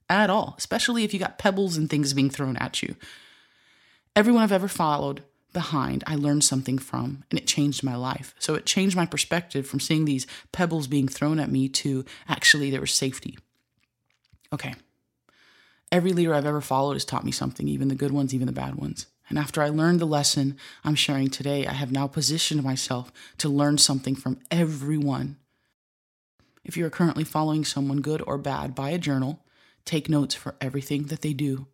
at 0.07 0.29
all, 0.29 0.53
especially 0.57 1.03
if 1.03 1.13
you 1.13 1.19
got 1.19 1.39
pebbles 1.39 1.77
and 1.77 1.89
things 1.89 2.13
being 2.13 2.29
thrown 2.29 2.57
at 2.57 2.83
you. 2.83 2.95
Everyone 4.15 4.43
I've 4.43 4.51
ever 4.51 4.67
followed 4.67 5.23
behind, 5.51 6.03
I 6.05 6.15
learned 6.15 6.43
something 6.43 6.77
from, 6.77 7.23
and 7.31 7.39
it 7.39 7.47
changed 7.47 7.83
my 7.83 7.95
life. 7.95 8.35
So 8.37 8.53
it 8.53 8.67
changed 8.67 8.95
my 8.95 9.07
perspective 9.07 9.65
from 9.65 9.79
seeing 9.79 10.05
these 10.05 10.27
pebbles 10.51 10.87
being 10.87 11.07
thrown 11.07 11.39
at 11.39 11.51
me 11.51 11.67
to 11.69 12.05
actually 12.27 12.69
there 12.69 12.81
was 12.81 12.93
safety. 12.93 13.39
Okay. 14.53 14.75
Every 15.91 16.13
leader 16.13 16.33
I've 16.33 16.45
ever 16.45 16.61
followed 16.61 16.93
has 16.93 17.05
taught 17.05 17.25
me 17.25 17.31
something, 17.31 17.67
even 17.67 17.87
the 17.87 17.95
good 17.95 18.11
ones, 18.11 18.33
even 18.33 18.47
the 18.47 18.53
bad 18.53 18.75
ones. 18.75 19.07
And 19.29 19.37
after 19.37 19.61
I 19.61 19.69
learned 19.69 19.99
the 19.99 20.05
lesson 20.05 20.57
I'm 20.83 20.95
sharing 20.95 21.29
today, 21.29 21.65
I 21.65 21.73
have 21.73 21.91
now 21.91 22.07
positioned 22.07 22.63
myself 22.63 23.11
to 23.39 23.49
learn 23.49 23.77
something 23.77 24.15
from 24.15 24.39
everyone. 24.49 25.37
If 26.63 26.77
you 26.77 26.85
are 26.85 26.89
currently 26.89 27.23
following 27.23 27.65
someone 27.65 28.01
good 28.01 28.21
or 28.25 28.37
bad, 28.37 28.75
buy 28.75 28.91
a 28.91 28.97
journal, 28.97 29.39
take 29.83 30.09
notes 30.09 30.35
for 30.35 30.55
everything 30.61 31.03
that 31.05 31.21
they 31.21 31.33
do, 31.33 31.67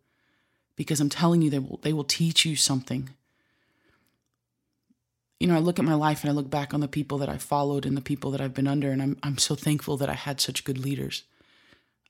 because 0.75 1.00
I'm 1.00 1.09
telling 1.09 1.41
you, 1.41 1.50
they 1.50 1.59
will, 1.59 1.79
they 1.81 1.93
will 1.93 2.03
teach 2.03 2.45
you 2.45 2.55
something 2.55 3.09
you 5.39 5.47
know, 5.47 5.55
I 5.55 5.59
look 5.59 5.77
at 5.77 5.86
my 5.86 5.93
life 5.93 6.24
and 6.24 6.31
I 6.31 6.33
look 6.33 6.50
back 6.50 6.74
on 6.74 6.79
the 6.79 6.88
people 6.88 7.19
that 7.19 7.29
I 7.29 7.38
followed 7.38 7.86
and 7.86 7.95
the 7.95 8.01
people 8.01 8.31
that 8.31 8.41
I've 8.41 8.53
been 8.53 8.67
under, 8.67 8.91
and 8.91 9.01
I'm 9.01 9.17
I'm 9.21 9.38
so 9.38 9.55
thankful 9.55 9.97
that 9.97 10.09
I 10.09 10.13
had 10.13 10.41
such 10.41 10.63
good 10.63 10.77
leaders. 10.77 11.24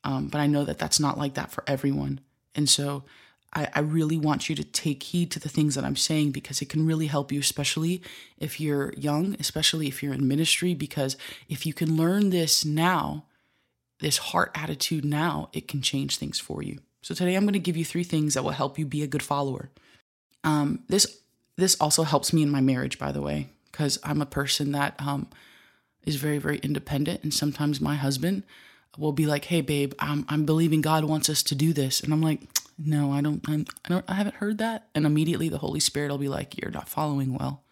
Um, 0.07 0.27
but 0.27 0.39
I 0.39 0.47
know 0.47 0.63
that 0.63 0.77
that's 0.77 0.99
not 0.99 1.17
like 1.17 1.33
that 1.33 1.51
for 1.51 1.63
everyone, 1.67 2.21
and 2.55 2.69
so 2.69 3.03
I, 3.53 3.67
I 3.73 3.79
really 3.79 4.17
want 4.17 4.49
you 4.49 4.55
to 4.55 4.63
take 4.63 5.03
heed 5.03 5.31
to 5.31 5.39
the 5.39 5.49
things 5.49 5.75
that 5.75 5.83
I'm 5.83 5.95
saying 5.95 6.31
because 6.31 6.61
it 6.61 6.69
can 6.69 6.85
really 6.85 7.07
help 7.07 7.31
you, 7.31 7.39
especially 7.39 8.01
if 8.37 8.59
you're 8.59 8.93
young, 8.93 9.35
especially 9.39 9.87
if 9.87 10.03
you're 10.03 10.13
in 10.13 10.27
ministry. 10.27 10.73
Because 10.73 11.17
if 11.47 11.65
you 11.65 11.73
can 11.73 11.97
learn 11.97 12.29
this 12.29 12.65
now, 12.65 13.25
this 13.99 14.17
heart 14.17 14.51
attitude 14.53 15.05
now, 15.05 15.49
it 15.53 15.67
can 15.67 15.81
change 15.81 16.17
things 16.17 16.39
for 16.39 16.61
you. 16.61 16.79
So 17.01 17.15
today 17.15 17.35
I'm 17.35 17.43
going 17.43 17.53
to 17.53 17.59
give 17.59 17.77
you 17.77 17.85
three 17.85 18.03
things 18.03 18.33
that 18.33 18.43
will 18.43 18.51
help 18.51 18.77
you 18.77 18.85
be 18.85 19.01
a 19.01 19.07
good 19.07 19.23
follower. 19.23 19.69
Um, 20.43 20.83
this 20.87 21.21
this 21.55 21.75
also 21.81 22.03
helps 22.03 22.31
me 22.31 22.43
in 22.43 22.51
my 22.51 22.61
marriage, 22.61 22.99
by 22.99 23.11
the 23.11 23.21
way, 23.21 23.49
because 23.71 23.97
I'm 24.03 24.21
a 24.21 24.27
person 24.27 24.71
that 24.73 24.93
um, 24.99 25.27
is 26.05 26.17
very, 26.17 26.37
very 26.37 26.59
independent. 26.59 27.23
And 27.23 27.33
sometimes 27.33 27.81
my 27.81 27.95
husband 27.95 28.43
will 28.97 29.13
be 29.13 29.25
like, 29.25 29.45
"Hey, 29.45 29.61
babe, 29.61 29.93
I'm 29.99 30.25
I'm 30.29 30.45
believing 30.45 30.81
God 30.81 31.05
wants 31.05 31.29
us 31.29 31.43
to 31.43 31.55
do 31.55 31.73
this," 31.73 32.01
and 32.01 32.13
I'm 32.13 32.21
like, 32.21 32.41
"No, 32.77 33.11
I 33.11 33.21
don't. 33.21 33.41
I'm, 33.47 33.65
I 33.85 33.89
don't. 33.89 34.05
I 34.07 34.15
haven't 34.15 34.35
heard 34.35 34.57
that." 34.59 34.87
And 34.95 35.05
immediately 35.05 35.49
the 35.49 35.59
Holy 35.59 35.79
Spirit 35.79 36.11
will 36.11 36.17
be 36.17 36.29
like, 36.29 36.59
"You're 36.61 36.71
not 36.71 36.89
following 36.89 37.33
well." 37.33 37.63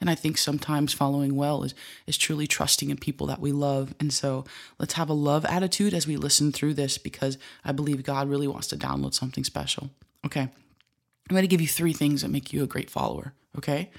And 0.00 0.10
I 0.10 0.14
think 0.14 0.36
sometimes 0.36 0.92
following 0.92 1.34
well 1.34 1.62
is 1.62 1.74
is 2.06 2.18
truly 2.18 2.46
trusting 2.46 2.90
in 2.90 2.98
people 2.98 3.26
that 3.28 3.40
we 3.40 3.52
love. 3.52 3.94
And 4.00 4.12
so 4.12 4.44
let's 4.78 4.94
have 4.94 5.08
a 5.08 5.14
love 5.14 5.44
attitude 5.46 5.94
as 5.94 6.06
we 6.06 6.16
listen 6.16 6.52
through 6.52 6.74
this 6.74 6.98
because 6.98 7.38
I 7.64 7.72
believe 7.72 8.02
God 8.02 8.28
really 8.28 8.48
wants 8.48 8.66
to 8.68 8.76
download 8.76 9.14
something 9.14 9.44
special. 9.44 9.90
Okay. 10.26 10.42
I'm 10.42 11.34
going 11.34 11.42
to 11.42 11.48
give 11.48 11.62
you 11.62 11.68
three 11.68 11.94
things 11.94 12.20
that 12.20 12.28
make 12.28 12.52
you 12.52 12.62
a 12.62 12.66
great 12.66 12.90
follower, 12.90 13.32
okay? 13.56 13.90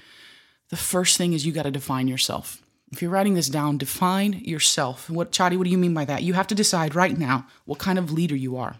The 0.68 0.76
first 0.76 1.16
thing 1.16 1.32
is 1.32 1.44
you 1.44 1.52
got 1.52 1.64
to 1.64 1.72
define 1.72 2.06
yourself. 2.06 2.62
If 2.92 3.02
you're 3.02 3.10
writing 3.10 3.34
this 3.34 3.48
down, 3.48 3.78
define 3.78 4.32
yourself. 4.32 5.10
What, 5.10 5.32
Chadi, 5.32 5.56
what 5.56 5.64
do 5.64 5.70
you 5.70 5.78
mean 5.78 5.94
by 5.94 6.04
that? 6.04 6.22
You 6.22 6.34
have 6.34 6.46
to 6.48 6.54
decide 6.54 6.94
right 6.94 7.16
now 7.16 7.46
what 7.64 7.78
kind 7.78 7.98
of 7.98 8.12
leader 8.12 8.36
you 8.36 8.56
are. 8.56 8.76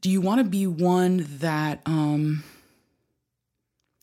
Do 0.00 0.10
you 0.10 0.20
want 0.20 0.40
to 0.40 0.44
be 0.44 0.66
one 0.66 1.26
that, 1.38 1.80
um, 1.86 2.44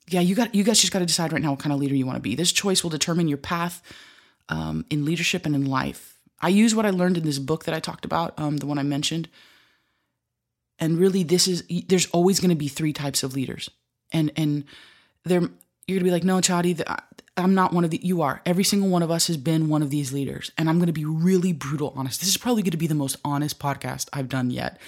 yeah, 0.08 0.22
you 0.22 0.36
got 0.36 0.54
you 0.54 0.64
guys 0.64 0.80
just 0.80 0.92
got 0.92 1.00
to 1.00 1.06
decide 1.06 1.32
right 1.32 1.42
now 1.42 1.52
what 1.52 1.60
kind 1.60 1.74
of 1.74 1.80
leader 1.80 1.96
you 1.96 2.06
want 2.06 2.18
to 2.18 2.22
be. 2.22 2.36
This 2.36 2.52
choice 2.52 2.84
will 2.84 2.90
determine 2.90 3.28
your 3.28 3.38
path 3.38 3.82
um, 4.50 4.86
in 4.90 5.06
leadership 5.06 5.46
and 5.46 5.56
in 5.56 5.66
life. 5.66 6.18
I 6.42 6.50
use 6.50 6.76
what 6.76 6.86
I 6.86 6.90
learned 6.90 7.18
in 7.18 7.24
this 7.24 7.40
book 7.40 7.66
that 7.66 7.76
I 7.76 7.80
talked 7.80 8.04
about, 8.04 8.38
um, 8.38 8.58
the 8.58 8.66
one 8.66 8.78
I 8.78 8.84
mentioned, 8.84 9.30
and 10.80 10.98
really 10.98 11.24
this 11.24 11.48
is 11.48 11.64
there's 11.88 12.08
always 12.08 12.40
going 12.40 12.50
to 12.50 12.56
be 12.56 12.68
three 12.68 12.94
types 12.94 13.24
of 13.24 13.34
leaders 13.34 13.70
and 14.12 14.32
and 14.36 14.66
there 15.26 15.42
you're 15.88 16.00
to 16.00 16.06
be 16.06 16.12
like 16.12 16.24
no 16.24 16.38
chadi 16.38 16.82
i'm 17.38 17.56
not 17.56 17.74
one 17.74 17.84
of 17.84 17.92
the 17.92 18.00
you 18.04 18.22
are. 18.22 18.42
Every 18.46 18.64
single 18.64 18.90
one 18.90 19.04
of 19.04 19.12
us 19.12 19.28
has 19.28 19.38
been 19.38 19.70
one 19.70 19.82
of 19.82 19.90
these 19.90 20.14
leaders. 20.14 20.52
And 20.58 20.70
i'm 20.70 20.78
going 20.78 20.88
to 20.88 20.94
be 20.94 21.06
really 21.06 21.54
brutal 21.54 21.94
honest. 21.96 22.20
This 22.20 22.30
is 22.30 22.38
probably 22.38 22.64
going 22.64 22.72
to 22.72 22.78
be 22.78 22.88
the 22.88 22.96
most 22.96 23.18
honest 23.24 23.60
podcast 23.60 24.10
i've 24.14 24.30
done 24.30 24.50
yet. 24.50 24.80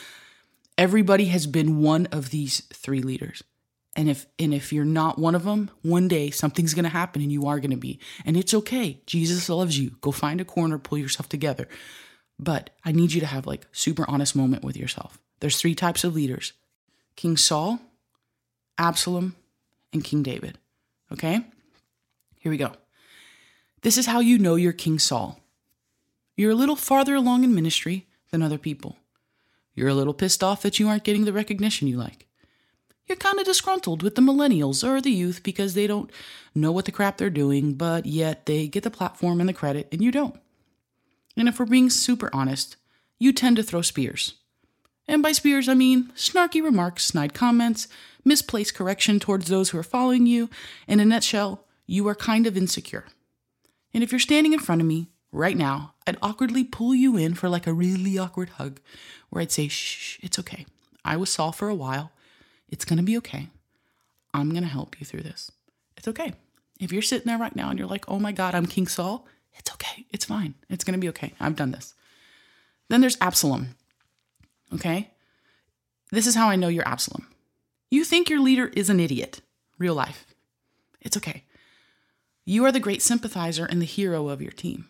Everybody 0.77 1.25
has 1.25 1.47
been 1.47 1.81
one 1.81 2.07
of 2.07 2.31
these 2.31 2.61
three 2.73 3.01
leaders. 3.01 3.43
And 3.95 4.09
if 4.09 4.25
and 4.37 4.53
if 4.53 4.73
you're 4.73 4.85
not 4.85 5.17
one 5.17 5.35
of 5.35 5.43
them 5.43 5.71
one 5.81 6.07
day 6.07 6.29
something's 6.29 6.73
going 6.73 6.83
to 6.83 6.89
happen 6.89 7.21
and 7.21 7.31
you 7.31 7.45
are 7.47 7.59
going 7.59 7.71
to 7.71 7.77
be. 7.77 7.99
And 8.25 8.37
it's 8.37 8.53
okay. 8.53 9.01
Jesus 9.05 9.49
loves 9.49 9.79
you. 9.79 9.91
Go 10.01 10.11
find 10.11 10.41
a 10.41 10.45
corner 10.45 10.77
pull 10.77 10.97
yourself 10.97 11.29
together. 11.29 11.67
But 12.37 12.71
i 12.83 12.91
need 12.91 13.13
you 13.13 13.21
to 13.21 13.27
have 13.27 13.47
like 13.47 13.67
super 13.71 14.05
honest 14.09 14.35
moment 14.35 14.63
with 14.63 14.77
yourself. 14.77 15.17
There's 15.39 15.57
three 15.59 15.75
types 15.75 16.03
of 16.03 16.15
leaders. 16.15 16.53
King 17.15 17.37
Saul, 17.37 17.79
Absalom, 18.77 19.35
and 19.93 20.03
King 20.03 20.23
David. 20.23 20.57
Okay? 21.11 21.45
Here 22.45 22.51
we 22.51 22.57
go. 22.57 22.73
This 23.81 23.97
is 23.97 24.05
how 24.05 24.19
you 24.19 24.37
know 24.37 24.53
you're 24.53 24.71
King 24.71 24.99
Saul. 24.99 25.39
You're 26.37 26.51
a 26.51 26.55
little 26.55 26.75
farther 26.75 27.15
along 27.15 27.43
in 27.43 27.55
ministry 27.55 28.05
than 28.29 28.43
other 28.43 28.59
people. 28.59 28.97
You're 29.73 29.87
a 29.87 29.95
little 29.95 30.13
pissed 30.13 30.43
off 30.43 30.61
that 30.61 30.79
you 30.79 30.87
aren't 30.87 31.03
getting 31.03 31.25
the 31.25 31.33
recognition 31.33 31.87
you 31.87 31.97
like. 31.97 32.27
You're 33.07 33.15
kind 33.15 33.39
of 33.39 33.47
disgruntled 33.47 34.03
with 34.03 34.13
the 34.13 34.21
millennials 34.21 34.87
or 34.87 35.01
the 35.01 35.09
youth 35.09 35.41
because 35.41 35.73
they 35.73 35.87
don't 35.87 36.11
know 36.53 36.71
what 36.71 36.85
the 36.85 36.91
crap 36.91 37.17
they're 37.17 37.31
doing, 37.31 37.73
but 37.73 38.05
yet 38.05 38.45
they 38.45 38.67
get 38.67 38.83
the 38.83 38.91
platform 38.91 39.39
and 39.39 39.49
the 39.49 39.51
credit 39.51 39.87
and 39.91 40.03
you 40.03 40.11
don't. 40.11 40.39
And 41.35 41.47
if 41.47 41.59
we're 41.59 41.65
being 41.65 41.89
super 41.89 42.29
honest, 42.31 42.75
you 43.17 43.33
tend 43.33 43.55
to 43.55 43.63
throw 43.63 43.81
spears. 43.81 44.35
And 45.07 45.23
by 45.23 45.31
spears, 45.31 45.67
I 45.67 45.73
mean 45.73 46.11
snarky 46.15 46.63
remarks, 46.63 47.05
snide 47.05 47.33
comments, 47.33 47.87
misplaced 48.23 48.75
correction 48.75 49.19
towards 49.19 49.47
those 49.47 49.71
who 49.71 49.79
are 49.79 49.83
following 49.83 50.27
you. 50.27 50.47
In 50.87 50.99
a 50.99 51.05
nutshell, 51.05 51.64
you 51.85 52.07
are 52.07 52.15
kind 52.15 52.47
of 52.47 52.57
insecure. 52.57 53.05
And 53.93 54.03
if 54.03 54.11
you're 54.11 54.19
standing 54.19 54.53
in 54.53 54.59
front 54.59 54.81
of 54.81 54.87
me 54.87 55.09
right 55.31 55.57
now, 55.57 55.93
I'd 56.07 56.17
awkwardly 56.21 56.63
pull 56.63 56.93
you 56.93 57.17
in 57.17 57.33
for 57.33 57.49
like 57.49 57.67
a 57.67 57.73
really 57.73 58.17
awkward 58.17 58.49
hug 58.49 58.79
where 59.29 59.41
I'd 59.41 59.51
say, 59.51 59.67
shh, 59.67 60.19
it's 60.21 60.39
okay. 60.39 60.65
I 61.03 61.17
was 61.17 61.29
Saul 61.29 61.51
for 61.51 61.69
a 61.69 61.75
while. 61.75 62.11
It's 62.67 62.85
going 62.85 62.97
to 62.97 63.03
be 63.03 63.17
okay. 63.17 63.49
I'm 64.33 64.49
going 64.49 64.63
to 64.63 64.69
help 64.69 64.99
you 64.99 65.05
through 65.05 65.21
this. 65.21 65.51
It's 65.97 66.07
okay. 66.07 66.33
If 66.79 66.91
you're 66.91 67.01
sitting 67.01 67.27
there 67.27 67.37
right 67.37 67.55
now 67.55 67.69
and 67.69 67.79
you're 67.79 67.87
like, 67.87 68.09
oh 68.09 68.19
my 68.19 68.31
God, 68.31 68.53
I'm 68.53 68.65
King 68.65 68.87
Saul, 68.87 69.25
it's 69.57 69.71
okay. 69.73 70.05
It's 70.11 70.25
fine. 70.25 70.55
It's 70.69 70.83
going 70.83 70.95
to 70.95 70.99
be 70.99 71.09
okay. 71.09 71.33
I've 71.39 71.55
done 71.55 71.71
this. 71.71 71.93
Then 72.89 73.01
there's 73.01 73.17
Absalom. 73.21 73.75
Okay? 74.73 75.11
This 76.11 76.27
is 76.27 76.35
how 76.35 76.49
I 76.49 76.57
know 76.57 76.67
you're 76.67 76.87
Absalom. 76.87 77.27
You 77.89 78.03
think 78.03 78.29
your 78.29 78.41
leader 78.41 78.67
is 78.67 78.89
an 78.89 78.99
idiot, 78.99 79.39
real 79.77 79.95
life. 79.95 80.25
It's 80.99 81.15
okay. 81.15 81.44
You 82.45 82.63
are 82.65 82.71
the 82.71 82.79
great 82.79 83.01
sympathizer 83.01 83.65
and 83.65 83.81
the 83.81 83.85
hero 83.85 84.29
of 84.29 84.41
your 84.41 84.51
team. 84.51 84.87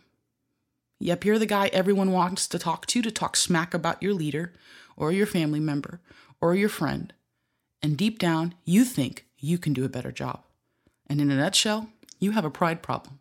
Yep, 1.00 1.26
you're 1.26 1.40
the 1.40 1.46
guy 1.46 1.68
everyone 1.68 2.12
wants 2.12 2.48
to 2.48 2.60
talk 2.60 2.86
to 2.88 3.02
to 3.02 3.12
talk 3.12 3.36
smack 3.36 3.74
about 3.74 4.04
your 4.04 4.14
leader 4.14 4.54
or 4.98 5.12
your 5.12 5.26
family 5.26 5.60
member 5.60 6.00
or 6.42 6.56
your 6.56 6.70
friend. 6.70 7.14
And 7.82 7.98
deep 7.98 8.20
down, 8.20 8.56
you 8.66 8.84
think 8.84 9.26
you 9.38 9.58
can 9.58 9.74
do 9.74 9.86
a 9.86 9.90
better 9.90 10.12
job. 10.12 10.44
And 11.08 11.22
in 11.22 11.32
a 11.32 11.36
nutshell, 11.36 11.90
you 12.20 12.32
have 12.32 12.46
a 12.46 12.50
pride 12.50 12.82
problem. 12.82 13.20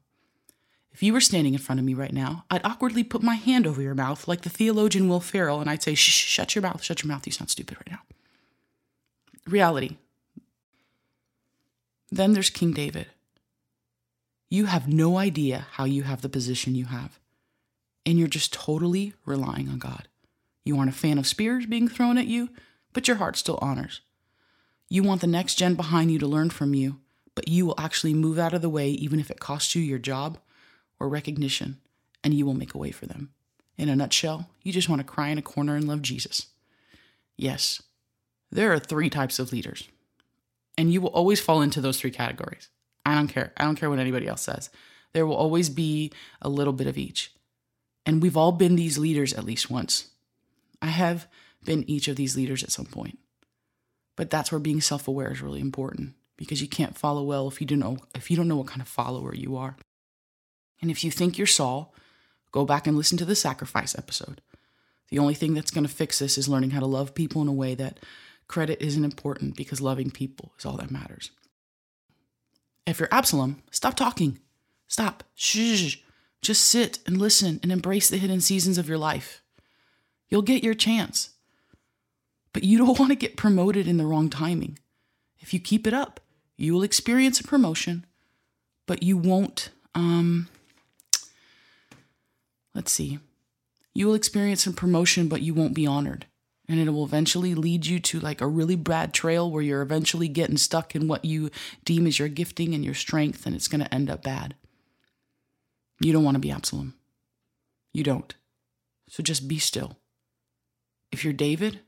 If 0.93 1.03
you 1.03 1.13
were 1.13 1.21
standing 1.21 1.55
in 1.55 1.61
front 1.61 1.81
of 1.81 1.85
me 1.85 1.95
right 1.95 2.13
now, 2.13 2.45
I'd 2.51 2.65
awkwardly 2.65 3.03
put 3.03 3.23
my 3.23 3.35
hand 3.35 3.67
over 3.67 3.83
your 3.83 3.97
mouth 3.97 4.29
like 4.29 4.43
the 4.43 4.49
theologian 4.49 5.09
Will 5.09 5.21
Ferrell 5.21 5.61
and 5.61 5.69
I'd 5.69 5.83
say, 5.83 5.95
shh, 5.95 6.11
shut 6.11 6.55
your 6.55 6.63
mouth, 6.63 6.83
shut 6.83 7.03
your 7.03 7.09
mouth, 7.09 7.27
you 7.27 7.33
sound 7.33 7.51
stupid 7.51 7.77
right 7.77 7.91
now. 7.91 8.01
Reality. 9.47 9.97
Then 12.11 12.33
there's 12.33 12.51
King 12.51 12.73
David. 12.73 13.09
You 14.55 14.67
have 14.67 14.87
no 14.87 15.19
idea 15.19 15.67
how 15.73 15.85
you 15.85 16.05
have 16.05 16.23
the 16.23 16.29
position 16.29 16.77
you 16.77 16.85
have, 16.85 17.19
and 18.07 18.21
you're 18.21 18.29
just 18.29 18.53
totally 18.53 19.13
relying 19.27 19.69
on 19.69 19.81
God. 19.81 20.07
You 20.65 20.79
aren't 20.79 20.93
a 20.93 20.97
fan 20.97 21.19
of 21.19 21.27
spears 21.27 21.67
being 21.67 21.89
thrown 21.89 22.19
at 22.19 22.29
you, 22.29 22.51
but 22.93 23.09
your 23.09 23.17
heart 23.17 23.37
still 23.37 23.59
honors. 23.61 24.01
You 24.89 25.03
want 25.03 25.23
the 25.23 25.27
next 25.27 25.57
gen 25.57 25.75
behind 25.75 26.13
you 26.13 26.21
to 26.21 26.29
learn 26.29 26.51
from 26.51 26.73
you, 26.73 27.01
but 27.35 27.49
you 27.49 27.67
will 27.67 27.75
actually 27.79 28.15
move 28.15 28.39
out 28.39 28.55
of 28.55 28.63
the 28.63 28.69
way 28.69 28.91
even 28.91 29.19
if 29.19 29.29
it 29.29 29.41
costs 29.41 29.75
you 29.75 29.83
your 29.83 29.99
job 29.99 30.39
or 31.01 31.09
recognition, 31.09 31.81
and 32.23 32.33
you 32.33 32.47
will 32.47 32.55
make 32.55 32.75
a 32.75 32.79
way 32.79 32.93
for 32.93 33.07
them. 33.07 33.31
In 33.77 33.89
a 33.89 33.97
nutshell, 33.97 34.51
you 34.63 34.73
just 34.73 34.89
want 34.89 35.01
to 35.01 35.05
cry 35.05 35.31
in 35.31 35.39
a 35.39 35.43
corner 35.43 35.75
and 35.75 35.89
love 35.89 36.01
Jesus. 36.01 36.47
Yes, 37.37 37.83
there 38.53 38.73
are 38.73 38.79
three 38.79 39.11
types 39.11 39.41
of 39.41 39.53
leaders, 39.53 39.89
and 40.79 40.93
you 40.93 41.01
will 41.01 41.09
always 41.09 41.41
fall 41.41 41.61
into 41.61 41.81
those 41.81 41.99
three 41.99 42.13
categories. 42.13 42.69
I 43.07 43.15
don't 43.15 43.29
care. 43.29 43.53
I 43.57 43.65
don't 43.65 43.77
care 43.77 43.91
what 43.91 43.99
anybody 43.99 44.27
else 44.27 44.43
says. 44.43 44.71
There 45.13 45.27
will 45.27 45.37
always 45.37 45.69
be 45.69 46.13
a 46.43 46.49
little 46.49 46.73
bit 46.73 46.87
of 46.87 46.99
each. 46.99 47.33
And 48.07 48.23
we've 48.23 48.37
all 48.37 48.53
been 48.53 48.77
these 48.77 48.99
leaders 48.99 49.33
at 49.33 49.45
least 49.45 49.71
once. 49.71 50.09
I 50.83 50.89
have 50.89 51.27
been 51.65 51.89
each 51.89 52.09
of 52.09 52.17
these 52.17 52.37
leaders 52.37 52.63
at 52.63 52.73
some 52.73 52.87
point. 52.87 53.19
But 54.17 54.31
that's 54.31 54.53
where 54.53 54.59
being 54.59 54.81
self-aware 54.81 55.33
is 55.33 55.41
really 55.41 55.61
important 55.61 56.15
because 56.37 56.61
you 56.61 56.69
can't 56.69 56.99
follow 56.99 57.23
well 57.23 57.49
if 57.49 57.61
you 57.61 57.67
don't 57.67 57.79
know 57.79 57.99
if 58.15 58.31
you 58.31 58.37
don't 58.37 58.49
know 58.49 58.57
what 58.57 58.67
kind 58.67 58.81
of 58.81 58.89
follower 58.89 59.35
you 59.35 59.57
are. 59.57 59.77
And 60.81 60.91
if 60.91 61.03
you 61.03 61.11
think 61.11 61.39
you're 61.39 61.47
Saul, 61.47 61.95
go 62.53 62.65
back 62.65 62.87
and 62.87 62.97
listen 62.97 63.19
to 63.19 63.25
the 63.25 63.37
sacrifice 63.37 63.97
episode. 63.97 64.41
The 65.09 65.19
only 65.19 65.35
thing 65.35 65.55
that's 65.55 65.71
going 65.71 65.87
to 65.87 65.93
fix 65.93 66.19
this 66.19 66.39
is 66.39 66.49
learning 66.49 66.71
how 66.71 66.81
to 66.81 66.87
love 66.87 67.15
people 67.15 67.43
in 67.43 67.49
a 67.49 67.53
way 67.53 67.75
that 67.75 68.01
credit 68.49 68.83
isn't 68.83 69.05
important 69.05 69.57
because 69.57 69.81
loving 69.81 70.11
people 70.11 70.53
is 70.59 70.65
all 70.65 70.77
that 70.77 70.91
matters. 70.91 71.31
If 72.87 72.99
you're 72.99 73.13
Absalom, 73.13 73.63
stop 73.71 73.95
talking. 73.95 74.39
Stop. 74.89 75.25
Shh. 75.35 75.97
Just 76.43 76.63
sit 76.63 76.99
and 77.07 77.19
listen 77.19 77.59
and 77.63 77.73
embrace 77.73 78.11
the 78.11 78.19
hidden 78.19 78.41
seasons 78.41 78.77
of 78.77 78.89
your 78.89 78.99
life. 78.99 79.43
You'll 80.29 80.43
get 80.43 80.63
your 80.63 80.75
chance. 80.75 81.31
But 82.53 82.65
you 82.65 82.79
don't 82.79 82.99
want 82.99 83.11
to 83.11 83.17
get 83.17 83.37
promoted 83.37 83.89
in 83.89 83.97
the 83.97 84.07
wrong 84.07 84.29
timing. 84.29 84.79
If 85.39 85.55
you 85.55 85.61
keep 85.61 85.87
it 85.87 85.95
up, 85.95 86.21
you 86.57 86.73
will 86.73 86.83
experience 86.83 87.41
a 87.41 87.45
promotion, 87.45 88.07
but 88.87 89.03
you 89.03 89.17
won't, 89.17 89.71
um, 89.95 90.49
let's 92.75 92.93
see, 92.93 93.19
you 93.93 94.07
will 94.07 94.15
experience 94.15 94.65
some 94.65 94.73
promotion, 94.73 95.29
but 95.29 95.43
you 95.43 95.53
won't 95.53 95.75
be 95.75 95.87
honored. 95.87 96.27
And 96.67 96.81
it 96.81 96.91
will 96.91 97.05
eventually 97.05 97.55
lead 97.55 97.85
you 97.85 98.01
to 98.01 98.21
like 98.21 98.41
a 98.41 98.47
really 98.47 98.77
bad 98.77 99.13
trail 99.13 99.51
where 99.51 99.63
you're 99.63 99.83
eventually 99.83 100.29
getting 100.29 100.57
stuck 100.57 100.95
in 100.95 101.09
what 101.09 101.25
you 101.25 101.51
deem 101.85 102.07
as 102.07 102.19
your 102.19 102.29
gifting 102.29 102.75
and 102.75 102.85
your 102.85 102.95
strength, 102.95 103.45
and 103.45 103.55
it's 103.55 103.69
going 103.69 103.83
to 103.83 103.95
end 103.95 104.09
up 104.09 104.23
bad. 104.23 104.55
You 106.01 106.13
don't 106.13 106.25
want 106.25 106.37
to 106.37 106.41
be 106.41 106.51
Absalom. 106.51 106.95
You 107.93 108.03
don't. 108.03 108.35
So 109.09 109.23
just 109.23 109.47
be 109.47 109.59
still. 109.59 109.99
If 111.13 111.23
you're 111.23 111.33
David, 111.33 111.81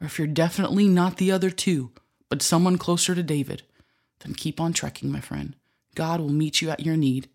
or 0.00 0.06
if 0.06 0.18
you're 0.18 0.28
definitely 0.28 0.88
not 0.88 1.16
the 1.16 1.32
other 1.32 1.50
two, 1.50 1.90
but 2.28 2.40
someone 2.40 2.78
closer 2.78 3.14
to 3.14 3.22
David, 3.22 3.64
then 4.20 4.34
keep 4.34 4.60
on 4.60 4.72
trekking, 4.72 5.10
my 5.10 5.20
friend. 5.20 5.56
God 5.94 6.20
will 6.20 6.30
meet 6.30 6.62
you 6.62 6.70
at 6.70 6.86
your 6.86 6.96
need. 6.96 7.28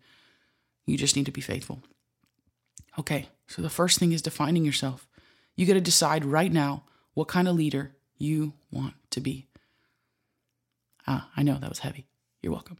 You 0.86 0.96
just 0.96 1.14
need 1.14 1.26
to 1.26 1.32
be 1.32 1.40
faithful. 1.40 1.82
Okay, 2.98 3.28
so 3.46 3.60
the 3.60 3.70
first 3.70 3.98
thing 3.98 4.12
is 4.12 4.22
defining 4.22 4.64
yourself. 4.64 5.06
You 5.56 5.66
got 5.66 5.74
to 5.74 5.80
decide 5.80 6.24
right 6.24 6.52
now 6.52 6.84
what 7.14 7.28
kind 7.28 7.48
of 7.48 7.56
leader 7.56 7.96
you 8.18 8.52
want 8.70 8.94
to 9.10 9.20
be. 9.20 9.48
Ah, 11.06 11.30
I 11.36 11.42
know 11.42 11.58
that 11.58 11.68
was 11.68 11.80
heavy. 11.80 12.06
You're 12.42 12.52
welcome. 12.52 12.78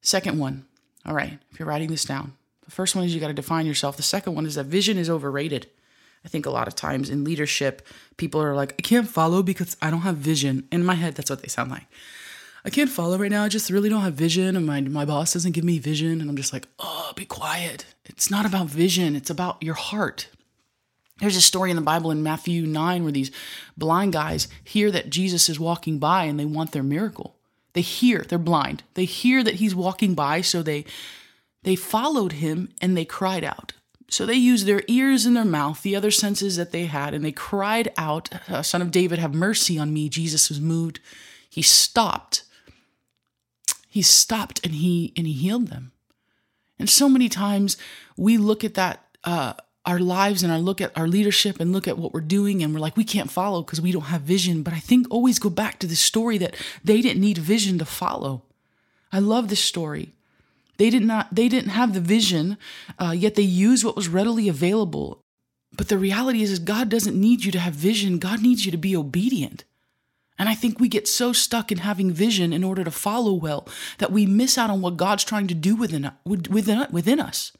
Second 0.00 0.38
one. 0.38 0.66
All 1.06 1.14
right, 1.14 1.38
if 1.50 1.58
you're 1.58 1.68
writing 1.68 1.88
this 1.88 2.04
down, 2.04 2.34
the 2.62 2.70
first 2.70 2.94
one 2.94 3.04
is 3.04 3.14
you 3.14 3.20
got 3.20 3.28
to 3.28 3.34
define 3.34 3.64
yourself. 3.64 3.96
The 3.96 4.02
second 4.02 4.34
one 4.34 4.44
is 4.44 4.56
that 4.56 4.66
vision 4.66 4.98
is 4.98 5.08
overrated. 5.08 5.68
I 6.24 6.28
think 6.28 6.44
a 6.44 6.50
lot 6.50 6.68
of 6.68 6.74
times 6.74 7.08
in 7.08 7.24
leadership, 7.24 7.86
people 8.18 8.42
are 8.42 8.54
like, 8.54 8.74
I 8.78 8.82
can't 8.82 9.08
follow 9.08 9.42
because 9.42 9.78
I 9.80 9.90
don't 9.90 10.02
have 10.02 10.16
vision. 10.16 10.68
In 10.70 10.84
my 10.84 10.94
head, 10.94 11.14
that's 11.14 11.30
what 11.30 11.40
they 11.40 11.48
sound 11.48 11.70
like. 11.70 11.86
I 12.64 12.68
can't 12.68 12.90
follow 12.90 13.16
right 13.16 13.30
now. 13.30 13.42
I 13.42 13.48
just 13.48 13.70
really 13.70 13.88
don't 13.88 14.02
have 14.02 14.12
vision, 14.12 14.54
and 14.54 14.66
my 14.66 14.82
my 14.82 15.06
boss 15.06 15.32
doesn't 15.32 15.52
give 15.52 15.64
me 15.64 15.78
vision, 15.78 16.20
and 16.20 16.28
I'm 16.28 16.36
just 16.36 16.52
like, 16.52 16.68
oh, 16.78 17.12
be 17.16 17.24
quiet. 17.24 17.86
It's 18.04 18.30
not 18.30 18.44
about 18.44 18.66
vision. 18.66 19.16
It's 19.16 19.30
about 19.30 19.62
your 19.62 19.74
heart. 19.74 20.28
There's 21.20 21.36
a 21.36 21.42
story 21.42 21.70
in 21.70 21.76
the 21.76 21.82
Bible 21.82 22.10
in 22.10 22.22
Matthew 22.22 22.66
9 22.66 23.02
where 23.02 23.12
these 23.12 23.30
blind 23.76 24.14
guys 24.14 24.48
hear 24.64 24.90
that 24.90 25.10
Jesus 25.10 25.48
is 25.48 25.60
walking 25.60 25.98
by 25.98 26.24
and 26.24 26.40
they 26.40 26.46
want 26.46 26.72
their 26.72 26.82
miracle. 26.82 27.36
They 27.74 27.82
hear, 27.82 28.24
they're 28.26 28.38
blind. 28.38 28.82
They 28.94 29.04
hear 29.04 29.44
that 29.44 29.56
he's 29.56 29.74
walking 29.74 30.14
by, 30.14 30.40
so 30.40 30.62
they 30.62 30.84
they 31.62 31.76
followed 31.76 32.32
him 32.32 32.70
and 32.80 32.96
they 32.96 33.04
cried 33.04 33.44
out. 33.44 33.74
So 34.08 34.26
they 34.26 34.34
used 34.34 34.66
their 34.66 34.82
ears 34.88 35.24
and 35.24 35.36
their 35.36 35.44
mouth, 35.44 35.82
the 35.82 35.94
other 35.94 36.10
senses 36.10 36.56
that 36.56 36.72
they 36.72 36.86
had, 36.86 37.14
and 37.14 37.24
they 37.24 37.32
cried 37.32 37.92
out, 37.96 38.28
Son 38.62 38.82
of 38.82 38.90
David, 38.90 39.18
have 39.20 39.34
mercy 39.34 39.78
on 39.78 39.92
me. 39.92 40.08
Jesus 40.08 40.48
was 40.48 40.60
moved. 40.60 41.00
He 41.48 41.62
stopped. 41.62 42.42
He 43.88 44.02
stopped 44.02 44.60
and 44.64 44.74
he 44.74 45.12
and 45.16 45.26
he 45.26 45.32
healed 45.32 45.68
them. 45.68 45.92
And 46.78 46.88
so 46.88 47.08
many 47.08 47.28
times 47.28 47.76
we 48.16 48.36
look 48.36 48.64
at 48.64 48.74
that 48.74 49.04
uh, 49.22 49.52
our 49.86 49.98
lives 49.98 50.42
and 50.42 50.52
our 50.52 50.58
look 50.58 50.80
at 50.80 50.96
our 50.96 51.08
leadership 51.08 51.58
and 51.58 51.72
look 51.72 51.88
at 51.88 51.96
what 51.96 52.12
we're 52.12 52.20
doing 52.20 52.62
and 52.62 52.74
we're 52.74 52.80
like 52.80 52.96
we 52.96 53.04
can't 53.04 53.30
follow 53.30 53.62
because 53.62 53.80
we 53.80 53.92
don't 53.92 54.02
have 54.02 54.22
vision. 54.22 54.62
But 54.62 54.74
i 54.74 54.78
think 54.78 55.06
always 55.10 55.38
go 55.38 55.50
back 55.50 55.78
to 55.78 55.86
this 55.86 56.00
story 56.00 56.38
that 56.38 56.54
they 56.84 57.00
didn't 57.00 57.20
need 57.20 57.38
vision 57.38 57.78
to 57.78 57.84
follow. 57.84 58.42
I 59.12 59.18
love 59.18 59.48
this 59.48 59.64
story. 59.64 60.14
They 60.76 60.90
did 60.90 61.04
not 61.04 61.34
they 61.34 61.48
didn't 61.48 61.70
have 61.70 61.94
the 61.94 62.00
vision 62.00 62.58
uh, 62.98 63.14
yet 63.16 63.34
they 63.34 63.42
used 63.42 63.84
what 63.84 63.96
was 63.96 64.08
readily 64.08 64.48
available. 64.48 65.22
But 65.76 65.88
the 65.88 65.98
reality 65.98 66.42
is, 66.42 66.50
is 66.50 66.58
god 66.58 66.88
doesn't 66.88 67.18
need 67.18 67.44
you 67.44 67.52
to 67.52 67.60
have 67.60 67.74
vision. 67.74 68.18
God 68.18 68.42
needs 68.42 68.64
you 68.64 68.70
to 68.72 68.78
be 68.78 68.96
obedient. 68.96 69.64
And 70.40 70.48
I 70.48 70.54
think 70.54 70.80
we 70.80 70.88
get 70.88 71.06
so 71.06 71.34
stuck 71.34 71.70
in 71.70 71.78
having 71.78 72.10
vision 72.10 72.54
in 72.54 72.64
order 72.64 72.82
to 72.82 72.90
follow 72.90 73.34
well 73.34 73.68
that 73.98 74.10
we 74.10 74.24
miss 74.24 74.56
out 74.56 74.70
on 74.70 74.80
what 74.80 74.96
God's 74.96 75.22
trying 75.22 75.46
to 75.48 75.54
do 75.54 75.76
within, 75.76 76.10
within, 76.24 76.86
within 76.90 77.20
us. 77.20 77.52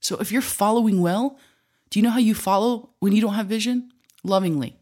So 0.00 0.16
if 0.16 0.30
you're 0.32 0.42
following 0.42 1.00
well, 1.00 1.38
do 1.90 1.98
you 1.98 2.02
know 2.02 2.10
how 2.10 2.18
you 2.18 2.34
follow 2.34 2.90
when 3.00 3.12
you 3.12 3.20
don't 3.20 3.34
have 3.34 3.46
vision? 3.46 3.90
Lovingly. 4.22 4.76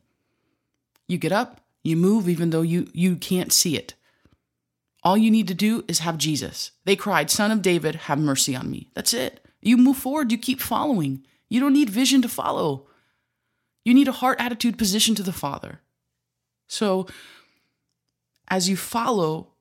You 1.08 1.18
get 1.18 1.32
up, 1.32 1.60
you 1.82 1.96
move 1.96 2.28
even 2.28 2.50
though 2.50 2.62
you, 2.62 2.88
you 2.92 3.16
can't 3.16 3.52
see 3.52 3.76
it. 3.76 3.94
All 5.02 5.16
you 5.16 5.30
need 5.30 5.46
to 5.48 5.54
do 5.54 5.84
is 5.86 6.00
have 6.00 6.18
Jesus. 6.18 6.72
They 6.84 6.96
cried, 6.96 7.30
Son 7.30 7.52
of 7.52 7.62
David, 7.62 7.94
have 7.94 8.18
mercy 8.18 8.56
on 8.56 8.70
me. 8.70 8.90
That's 8.94 9.14
it. 9.14 9.44
You 9.62 9.76
move 9.76 9.96
forward, 9.96 10.32
you 10.32 10.38
keep 10.38 10.60
following. 10.60 11.24
You 11.48 11.60
don't 11.60 11.72
need 11.72 11.90
vision 11.90 12.22
to 12.22 12.28
follow. 12.28 12.88
You 13.84 13.94
need 13.94 14.08
a 14.08 14.12
heart 14.12 14.40
attitude 14.40 14.78
position 14.78 15.14
to 15.14 15.22
the 15.22 15.32
Father. 15.32 15.80
So 16.66 17.06
as 18.48 18.68
you 18.68 18.76
follow, 18.76 19.52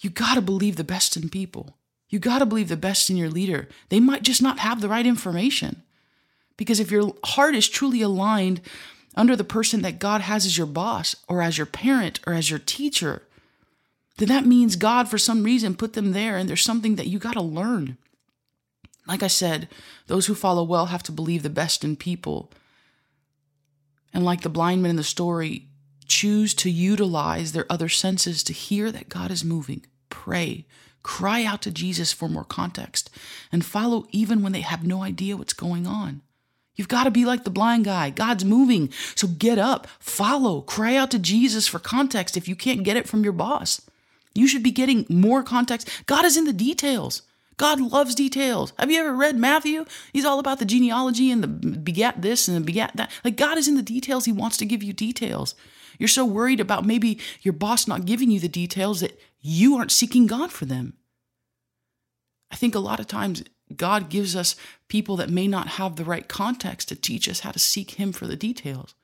you 0.00 0.10
got 0.10 0.34
to 0.34 0.42
believe 0.42 0.74
the 0.76 0.84
best 0.84 1.16
in 1.16 1.28
people. 1.28 1.78
You 2.14 2.20
got 2.20 2.38
to 2.38 2.46
believe 2.46 2.68
the 2.68 2.76
best 2.76 3.10
in 3.10 3.16
your 3.16 3.28
leader. 3.28 3.66
They 3.88 3.98
might 3.98 4.22
just 4.22 4.40
not 4.40 4.60
have 4.60 4.80
the 4.80 4.88
right 4.88 5.04
information. 5.04 5.82
Because 6.56 6.78
if 6.78 6.92
your 6.92 7.12
heart 7.24 7.56
is 7.56 7.68
truly 7.68 8.02
aligned 8.02 8.60
under 9.16 9.34
the 9.34 9.42
person 9.42 9.82
that 9.82 9.98
God 9.98 10.20
has 10.20 10.46
as 10.46 10.56
your 10.56 10.68
boss 10.68 11.16
or 11.26 11.42
as 11.42 11.58
your 11.58 11.66
parent 11.66 12.20
or 12.24 12.32
as 12.32 12.50
your 12.50 12.60
teacher, 12.60 13.22
then 14.18 14.28
that 14.28 14.46
means 14.46 14.76
God, 14.76 15.08
for 15.08 15.18
some 15.18 15.42
reason, 15.42 15.74
put 15.74 15.94
them 15.94 16.12
there 16.12 16.36
and 16.36 16.48
there's 16.48 16.62
something 16.62 16.94
that 16.94 17.08
you 17.08 17.18
got 17.18 17.32
to 17.32 17.42
learn. 17.42 17.96
Like 19.08 19.24
I 19.24 19.26
said, 19.26 19.68
those 20.06 20.26
who 20.26 20.36
follow 20.36 20.62
well 20.62 20.86
have 20.86 21.02
to 21.02 21.12
believe 21.12 21.42
the 21.42 21.50
best 21.50 21.82
in 21.82 21.96
people. 21.96 22.52
And 24.12 24.24
like 24.24 24.42
the 24.42 24.48
blind 24.48 24.84
man 24.84 24.90
in 24.90 24.96
the 24.96 25.02
story, 25.02 25.66
choose 26.06 26.54
to 26.54 26.70
utilize 26.70 27.50
their 27.50 27.66
other 27.68 27.88
senses 27.88 28.44
to 28.44 28.52
hear 28.52 28.92
that 28.92 29.08
God 29.08 29.32
is 29.32 29.44
moving. 29.44 29.84
Pray, 30.10 30.64
Cry 31.04 31.44
out 31.44 31.62
to 31.62 31.70
Jesus 31.70 32.12
for 32.12 32.28
more 32.28 32.44
context 32.44 33.10
and 33.52 33.64
follow 33.64 34.06
even 34.10 34.42
when 34.42 34.52
they 34.52 34.62
have 34.62 34.84
no 34.84 35.02
idea 35.02 35.36
what's 35.36 35.52
going 35.52 35.86
on. 35.86 36.22
You've 36.76 36.88
got 36.88 37.04
to 37.04 37.10
be 37.10 37.24
like 37.24 37.44
the 37.44 37.50
blind 37.50 37.84
guy. 37.84 38.10
God's 38.10 38.44
moving. 38.44 38.90
So 39.14 39.28
get 39.28 39.58
up, 39.58 39.86
follow, 40.00 40.62
cry 40.62 40.96
out 40.96 41.10
to 41.12 41.18
Jesus 41.18 41.68
for 41.68 41.78
context 41.78 42.36
if 42.36 42.48
you 42.48 42.56
can't 42.56 42.82
get 42.82 42.96
it 42.96 43.06
from 43.06 43.22
your 43.22 43.34
boss. 43.34 43.82
You 44.34 44.48
should 44.48 44.62
be 44.62 44.72
getting 44.72 45.06
more 45.08 45.42
context. 45.42 45.88
God 46.06 46.24
is 46.24 46.36
in 46.36 46.46
the 46.46 46.52
details. 46.52 47.22
God 47.58 47.80
loves 47.80 48.14
details. 48.14 48.72
Have 48.78 48.90
you 48.90 48.98
ever 48.98 49.14
read 49.14 49.36
Matthew? 49.36 49.84
He's 50.12 50.24
all 50.24 50.40
about 50.40 50.58
the 50.58 50.64
genealogy 50.64 51.30
and 51.30 51.44
the 51.44 51.46
begat 51.46 52.22
this 52.22 52.48
and 52.48 52.56
the 52.56 52.60
begat 52.62 52.96
that. 52.96 53.12
Like 53.22 53.36
God 53.36 53.58
is 53.58 53.68
in 53.68 53.76
the 53.76 53.82
details. 53.82 54.24
He 54.24 54.32
wants 54.32 54.56
to 54.56 54.66
give 54.66 54.82
you 54.82 54.92
details. 54.92 55.54
You're 55.98 56.08
so 56.08 56.24
worried 56.24 56.60
about 56.60 56.86
maybe 56.86 57.20
your 57.42 57.52
boss 57.52 57.86
not 57.86 58.06
giving 58.06 58.30
you 58.30 58.40
the 58.40 58.48
details 58.48 59.00
that 59.00 59.20
you 59.46 59.76
aren't 59.76 59.92
seeking 59.92 60.26
God 60.26 60.50
for 60.50 60.64
them. 60.64 60.94
I 62.50 62.56
think 62.56 62.74
a 62.74 62.80
lot 62.80 62.98
of 62.98 63.06
times 63.06 63.44
God 63.76 64.08
gives 64.08 64.34
us 64.34 64.56
people 64.88 65.16
that 65.16 65.28
may 65.28 65.46
not 65.46 65.68
have 65.68 65.96
the 65.96 66.04
right 66.04 66.26
context 66.26 66.88
to 66.88 66.96
teach 66.96 67.28
us 67.28 67.40
how 67.40 67.50
to 67.50 67.58
seek 67.58 67.92
Him 67.92 68.10
for 68.10 68.26
the 68.26 68.36
details. 68.36 68.94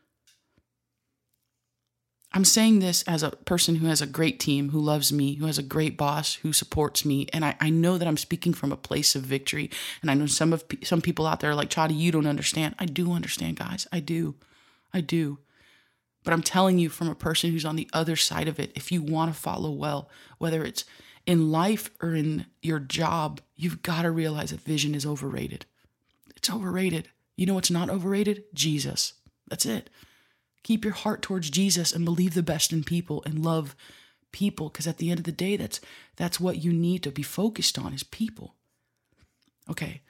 I'm 2.33 2.45
saying 2.45 2.79
this 2.79 3.03
as 3.03 3.23
a 3.23 3.33
person 3.33 3.77
who 3.77 3.87
has 3.89 4.01
a 4.01 4.07
great 4.07 4.41
team, 4.41 4.71
who 4.71 4.81
loves 4.81 5.13
me, 5.13 5.35
who 5.35 5.47
has 5.47 5.59
a 5.59 5.65
great 5.65 5.99
boss, 5.99 6.37
who 6.37 6.53
supports 6.53 7.05
me, 7.05 7.27
and 7.33 7.45
I, 7.45 7.57
I 7.61 7.69
know 7.69 7.99
that 7.99 8.09
I'm 8.09 8.17
speaking 8.17 8.55
from 8.55 8.73
a 8.73 8.77
place 8.77 9.15
of 9.15 9.23
victory. 9.23 9.69
And 10.01 10.11
I 10.11 10.15
know 10.15 10.27
some 10.27 10.53
of 10.53 10.65
some 10.83 11.03
people 11.03 11.27
out 11.27 11.41
there 11.41 11.51
are 11.51 11.57
like, 11.57 11.71
Chadi, 11.71 11.99
you 11.99 12.13
don't 12.13 12.27
understand. 12.27 12.77
I 12.79 12.87
do 12.87 13.13
understand, 13.13 13.59
guys. 13.59 13.87
I 13.93 14.01
do, 14.01 14.37
I 14.95 15.03
do. 15.03 15.39
But 16.23 16.33
I'm 16.33 16.43
telling 16.43 16.79
you 16.79 16.89
from 16.89 17.09
a 17.09 17.15
person 17.15 17.51
who's 17.51 17.65
on 17.65 17.77
the 17.77 17.89
other 17.93 18.17
side 18.17 18.49
of 18.49 18.61
it, 18.61 18.73
if 18.75 18.93
you 18.93 19.03
want 19.03 19.33
to 19.33 19.41
follow 19.41 19.71
well, 19.71 20.09
whether 20.39 20.65
it's 20.65 20.85
in 21.27 21.51
life 21.51 21.91
or 22.03 22.15
in 22.15 22.47
your 22.63 22.79
job, 22.79 23.41
you've 23.57 23.83
got 23.83 24.03
to 24.03 24.11
realize 24.11 24.51
that 24.51 24.61
vision 24.61 24.95
is 24.95 25.07
overrated. 25.07 25.67
It's 26.37 26.51
overrated. 26.51 27.09
You 27.37 27.47
know 27.47 27.55
what's 27.55 27.71
not 27.71 27.91
overrated? 27.91 28.45
Jesus. 28.53 29.15
That's 29.49 29.67
it. 29.67 29.91
Keep 30.63 30.85
your 30.85 30.95
heart 30.95 31.23
towards 31.23 31.51
Jesus 31.51 31.93
and 31.93 32.05
believe 32.05 32.35
the 32.35 32.43
best 32.43 32.73
in 32.73 32.85
people 32.85 33.23
and 33.25 33.43
love 33.45 33.75
people 34.33 34.69
because 34.69 34.87
at 34.87 34.99
the 34.99 35.11
end 35.11 35.19
of 35.19 35.25
the 35.25 35.33
day 35.33 35.57
that's 35.57 35.81
that's 36.17 36.39
what 36.39 36.63
you 36.63 36.73
need 36.73 37.03
to 37.03 37.11
be 37.11 37.23
focused 37.23 37.79
on 37.79 37.93
is 37.93 38.03
people. 38.03 38.55
Okay. 39.69 40.03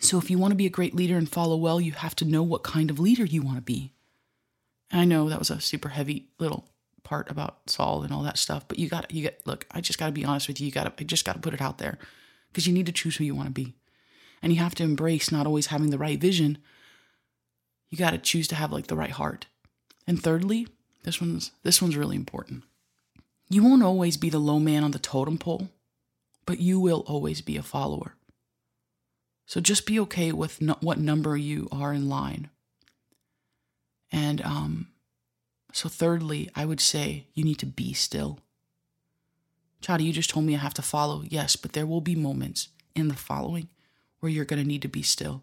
So 0.00 0.18
if 0.18 0.30
you 0.30 0.38
want 0.38 0.52
to 0.52 0.56
be 0.56 0.66
a 0.66 0.70
great 0.70 0.94
leader 0.94 1.16
and 1.16 1.28
follow 1.28 1.56
well, 1.56 1.80
you 1.80 1.92
have 1.92 2.14
to 2.16 2.24
know 2.24 2.42
what 2.42 2.62
kind 2.62 2.90
of 2.90 3.00
leader 3.00 3.24
you 3.24 3.40
want 3.40 3.56
to 3.56 3.62
be. 3.62 3.92
I 4.92 5.04
know 5.04 5.28
that 5.28 5.38
was 5.38 5.50
a 5.50 5.60
super 5.60 5.88
heavy 5.90 6.28
little 6.38 6.68
part 7.02 7.30
about 7.30 7.70
Saul 7.70 8.02
and 8.02 8.12
all 8.12 8.22
that 8.22 8.38
stuff, 8.38 8.66
but 8.68 8.78
you 8.78 8.88
got 8.88 9.10
you 9.12 9.24
got 9.24 9.34
look, 9.44 9.66
I 9.70 9.80
just 9.80 9.98
got 9.98 10.06
to 10.06 10.12
be 10.12 10.24
honest 10.24 10.48
with 10.48 10.60
you. 10.60 10.66
You 10.66 10.72
got 10.72 10.84
to 10.84 11.02
I 11.02 11.06
just 11.06 11.24
got 11.24 11.34
to 11.34 11.40
put 11.40 11.54
it 11.54 11.60
out 11.60 11.78
there 11.78 11.98
because 12.48 12.66
you 12.66 12.72
need 12.72 12.86
to 12.86 12.92
choose 12.92 13.16
who 13.16 13.24
you 13.24 13.34
want 13.34 13.48
to 13.48 13.52
be. 13.52 13.74
And 14.42 14.52
you 14.52 14.58
have 14.60 14.74
to 14.76 14.84
embrace 14.84 15.32
not 15.32 15.46
always 15.46 15.66
having 15.66 15.90
the 15.90 15.98
right 15.98 16.20
vision. 16.20 16.58
You 17.90 17.98
got 17.98 18.10
to 18.10 18.18
choose 18.18 18.48
to 18.48 18.54
have 18.54 18.72
like 18.72 18.88
the 18.88 18.96
right 18.96 19.10
heart. 19.10 19.46
And 20.06 20.22
thirdly, 20.22 20.68
this 21.04 21.20
one's 21.20 21.52
this 21.62 21.80
one's 21.80 21.96
really 21.96 22.16
important. 22.16 22.64
You 23.48 23.62
won't 23.62 23.82
always 23.82 24.16
be 24.16 24.30
the 24.30 24.38
low 24.38 24.58
man 24.58 24.82
on 24.82 24.90
the 24.90 24.98
totem 24.98 25.38
pole, 25.38 25.68
but 26.44 26.58
you 26.58 26.80
will 26.80 27.04
always 27.06 27.40
be 27.40 27.56
a 27.56 27.62
follower. 27.62 28.14
So 29.46 29.60
just 29.60 29.86
be 29.86 30.00
okay 30.00 30.32
with 30.32 30.60
no, 30.60 30.76
what 30.80 30.98
number 30.98 31.36
you 31.36 31.68
are 31.70 31.92
in 31.92 32.08
line. 32.08 32.50
And 34.12 34.40
um, 34.42 34.88
so, 35.72 35.88
thirdly, 35.88 36.48
I 36.54 36.64
would 36.64 36.80
say 36.80 37.26
you 37.34 37.44
need 37.44 37.58
to 37.58 37.66
be 37.66 37.92
still. 37.92 38.38
Chadi, 39.82 40.04
you 40.04 40.12
just 40.12 40.30
told 40.30 40.46
me 40.46 40.54
I 40.54 40.58
have 40.58 40.74
to 40.74 40.82
follow. 40.82 41.22
Yes, 41.26 41.56
but 41.56 41.72
there 41.72 41.86
will 41.86 42.00
be 42.00 42.14
moments 42.14 42.68
in 42.94 43.08
the 43.08 43.14
following 43.14 43.68
where 44.20 44.32
you're 44.32 44.44
going 44.44 44.62
to 44.62 44.68
need 44.68 44.82
to 44.82 44.88
be 44.88 45.02
still. 45.02 45.42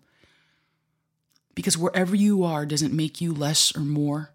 Because 1.55 1.77
wherever 1.77 2.15
you 2.15 2.43
are 2.43 2.65
doesn't 2.65 2.93
make 2.93 3.21
you 3.21 3.33
less 3.33 3.75
or 3.75 3.81
more. 3.81 4.31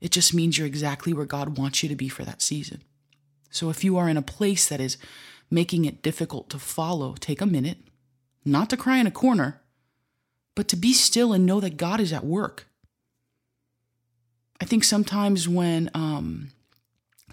It 0.00 0.10
just 0.10 0.32
means 0.32 0.56
you're 0.56 0.66
exactly 0.66 1.12
where 1.12 1.26
God 1.26 1.58
wants 1.58 1.82
you 1.82 1.88
to 1.90 1.96
be 1.96 2.08
for 2.08 2.24
that 2.24 2.40
season. 2.40 2.82
So 3.50 3.68
if 3.68 3.84
you 3.84 3.98
are 3.98 4.08
in 4.08 4.16
a 4.16 4.22
place 4.22 4.68
that 4.68 4.80
is 4.80 4.96
making 5.50 5.84
it 5.84 6.02
difficult 6.02 6.48
to 6.50 6.58
follow, 6.58 7.14
take 7.20 7.40
a 7.40 7.46
minute, 7.46 7.78
not 8.44 8.70
to 8.70 8.76
cry 8.76 8.96
in 8.96 9.06
a 9.06 9.10
corner, 9.10 9.60
but 10.54 10.68
to 10.68 10.76
be 10.76 10.94
still 10.94 11.32
and 11.32 11.44
know 11.44 11.60
that 11.60 11.76
God 11.76 12.00
is 12.00 12.12
at 12.12 12.24
work. 12.24 12.66
I 14.60 14.66
think 14.66 14.84
sometimes 14.84 15.48
when 15.48 15.90
um, 15.94 16.50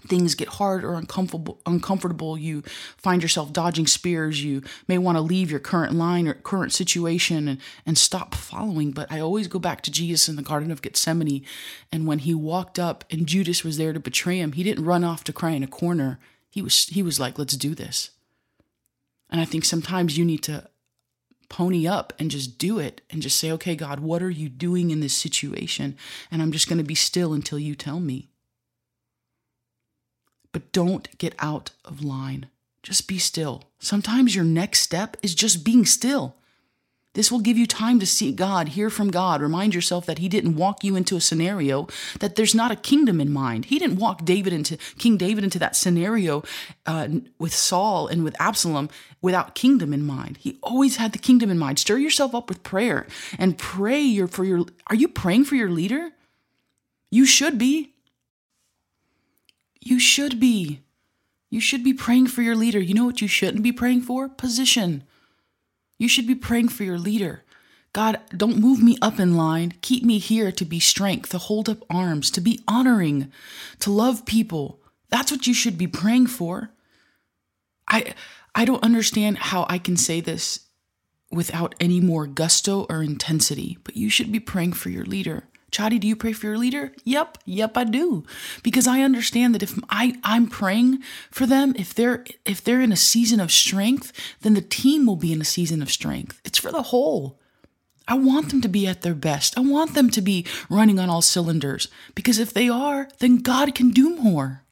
things 0.06 0.34
get 0.34 0.48
hard 0.48 0.84
or 0.84 0.94
uncomfortable, 0.94 1.60
uncomfortable, 1.66 2.38
you 2.38 2.62
find 2.96 3.22
yourself 3.22 3.52
dodging 3.52 3.86
spears. 3.86 4.42
You 4.42 4.62
may 4.86 4.98
want 4.98 5.16
to 5.16 5.22
leave 5.22 5.50
your 5.50 5.60
current 5.60 5.94
line 5.94 6.26
or 6.26 6.34
current 6.34 6.72
situation 6.72 7.48
and, 7.48 7.60
and 7.84 7.98
stop 7.98 8.34
following. 8.34 8.92
But 8.92 9.12
I 9.12 9.20
always 9.20 9.48
go 9.48 9.58
back 9.58 9.82
to 9.82 9.90
Jesus 9.90 10.28
in 10.28 10.36
the 10.36 10.42
Garden 10.42 10.70
of 10.70 10.82
Gethsemane. 10.82 11.44
And 11.92 12.06
when 12.06 12.20
he 12.20 12.34
walked 12.34 12.78
up 12.78 13.04
and 13.10 13.26
Judas 13.26 13.62
was 13.62 13.76
there 13.76 13.92
to 13.92 14.00
betray 14.00 14.38
him, 14.38 14.52
he 14.52 14.64
didn't 14.64 14.84
run 14.84 15.04
off 15.04 15.24
to 15.24 15.32
cry 15.32 15.50
in 15.50 15.62
a 15.62 15.68
corner. 15.68 16.18
He 16.48 16.62
was, 16.62 16.86
he 16.86 17.02
was 17.02 17.20
like, 17.20 17.38
let's 17.38 17.56
do 17.56 17.74
this. 17.74 18.10
And 19.30 19.40
I 19.40 19.44
think 19.44 19.64
sometimes 19.64 20.16
you 20.16 20.24
need 20.24 20.42
to 20.44 20.68
pony 21.48 21.86
up 21.86 22.12
and 22.18 22.30
just 22.30 22.58
do 22.58 22.78
it 22.78 23.00
and 23.10 23.22
just 23.22 23.38
say, 23.38 23.50
okay, 23.52 23.74
God, 23.74 24.00
what 24.00 24.22
are 24.22 24.30
you 24.30 24.48
doing 24.48 24.90
in 24.90 25.00
this 25.00 25.16
situation? 25.16 25.96
And 26.30 26.42
I'm 26.42 26.52
just 26.52 26.68
going 26.68 26.78
to 26.78 26.84
be 26.84 26.94
still 26.94 27.32
until 27.32 27.58
you 27.58 27.74
tell 27.74 28.00
me. 28.00 28.28
But 30.52 30.72
don't 30.72 31.16
get 31.18 31.34
out 31.38 31.70
of 31.84 32.04
line. 32.04 32.48
Just 32.82 33.08
be 33.08 33.18
still. 33.18 33.64
Sometimes 33.78 34.34
your 34.34 34.44
next 34.44 34.80
step 34.80 35.16
is 35.22 35.34
just 35.34 35.64
being 35.64 35.84
still. 35.84 36.36
This 37.18 37.32
will 37.32 37.40
give 37.40 37.58
you 37.58 37.66
time 37.66 37.98
to 37.98 38.06
see 38.06 38.30
God, 38.30 38.68
hear 38.68 38.90
from 38.90 39.10
God, 39.10 39.42
remind 39.42 39.74
yourself 39.74 40.06
that 40.06 40.18
He 40.18 40.28
didn't 40.28 40.54
walk 40.54 40.84
you 40.84 40.94
into 40.94 41.16
a 41.16 41.20
scenario, 41.20 41.88
that 42.20 42.36
there's 42.36 42.54
not 42.54 42.70
a 42.70 42.76
kingdom 42.76 43.20
in 43.20 43.32
mind. 43.32 43.64
He 43.64 43.80
didn't 43.80 43.98
walk 43.98 44.24
David 44.24 44.52
into 44.52 44.76
King 44.98 45.16
David 45.16 45.42
into 45.42 45.58
that 45.58 45.74
scenario 45.74 46.44
uh, 46.86 47.08
with 47.36 47.52
Saul 47.52 48.06
and 48.06 48.22
with 48.22 48.40
Absalom 48.40 48.88
without 49.20 49.56
kingdom 49.56 49.92
in 49.92 50.06
mind. 50.06 50.36
He 50.36 50.58
always 50.62 50.98
had 50.98 51.10
the 51.10 51.18
kingdom 51.18 51.50
in 51.50 51.58
mind. 51.58 51.80
Stir 51.80 51.98
yourself 51.98 52.36
up 52.36 52.48
with 52.48 52.62
prayer 52.62 53.08
and 53.36 53.58
pray 53.58 54.00
your, 54.00 54.28
for 54.28 54.44
your. 54.44 54.66
Are 54.86 54.94
you 54.94 55.08
praying 55.08 55.46
for 55.46 55.56
your 55.56 55.70
leader? 55.70 56.12
You 57.10 57.26
should 57.26 57.58
be. 57.58 57.94
You 59.80 59.98
should 59.98 60.38
be. 60.38 60.82
You 61.50 61.60
should 61.60 61.82
be 61.82 61.94
praying 61.94 62.28
for 62.28 62.42
your 62.42 62.54
leader. 62.54 62.78
You 62.78 62.94
know 62.94 63.06
what 63.06 63.20
you 63.20 63.26
shouldn't 63.26 63.64
be 63.64 63.72
praying 63.72 64.02
for? 64.02 64.28
Position. 64.28 65.02
You 65.98 66.08
should 66.08 66.26
be 66.26 66.34
praying 66.34 66.68
for 66.68 66.84
your 66.84 66.98
leader. 66.98 67.44
God, 67.92 68.20
don't 68.36 68.58
move 68.58 68.82
me 68.82 68.96
up 69.02 69.18
in 69.18 69.36
line. 69.36 69.74
Keep 69.80 70.04
me 70.04 70.18
here 70.18 70.52
to 70.52 70.64
be 70.64 70.78
strength, 70.78 71.30
to 71.30 71.38
hold 71.38 71.68
up 71.68 71.84
arms, 71.90 72.30
to 72.32 72.40
be 72.40 72.60
honoring, 72.68 73.32
to 73.80 73.90
love 73.90 74.24
people. 74.24 74.80
That's 75.08 75.32
what 75.32 75.46
you 75.46 75.54
should 75.54 75.76
be 75.76 75.86
praying 75.86 76.28
for. 76.28 76.70
I 77.88 78.14
I 78.54 78.64
don't 78.64 78.82
understand 78.82 79.38
how 79.38 79.66
I 79.68 79.78
can 79.78 79.96
say 79.96 80.20
this 80.20 80.60
without 81.30 81.74
any 81.80 82.00
more 82.00 82.26
gusto 82.26 82.86
or 82.88 83.02
intensity, 83.02 83.78
but 83.84 83.96
you 83.96 84.10
should 84.10 84.32
be 84.32 84.40
praying 84.40 84.74
for 84.74 84.90
your 84.90 85.04
leader. 85.04 85.44
Chadi, 85.70 86.00
do 86.00 86.08
you 86.08 86.16
pray 86.16 86.32
for 86.32 86.46
your 86.46 86.58
leader? 86.58 86.92
Yep, 87.04 87.38
yep, 87.44 87.76
I 87.76 87.84
do. 87.84 88.24
Because 88.62 88.86
I 88.86 89.02
understand 89.02 89.54
that 89.54 89.62
if 89.62 89.78
I, 89.90 90.18
I'm 90.24 90.46
praying 90.46 91.02
for 91.30 91.46
them, 91.46 91.74
if 91.76 91.92
they're 91.92 92.24
if 92.44 92.64
they're 92.64 92.80
in 92.80 92.92
a 92.92 92.96
season 92.96 93.38
of 93.38 93.52
strength, 93.52 94.12
then 94.40 94.54
the 94.54 94.62
team 94.62 95.06
will 95.06 95.16
be 95.16 95.32
in 95.32 95.40
a 95.40 95.44
season 95.44 95.82
of 95.82 95.90
strength. 95.90 96.40
It's 96.44 96.58
for 96.58 96.72
the 96.72 96.84
whole. 96.84 97.38
I 98.06 98.14
want 98.14 98.48
them 98.48 98.62
to 98.62 98.68
be 98.68 98.86
at 98.86 99.02
their 99.02 99.14
best. 99.14 99.58
I 99.58 99.60
want 99.60 99.94
them 99.94 100.08
to 100.10 100.22
be 100.22 100.46
running 100.70 100.98
on 100.98 101.10
all 101.10 101.20
cylinders. 101.20 101.88
Because 102.14 102.38
if 102.38 102.54
they 102.54 102.68
are, 102.70 103.08
then 103.18 103.36
God 103.36 103.74
can 103.74 103.90
do 103.90 104.16
more. 104.16 104.62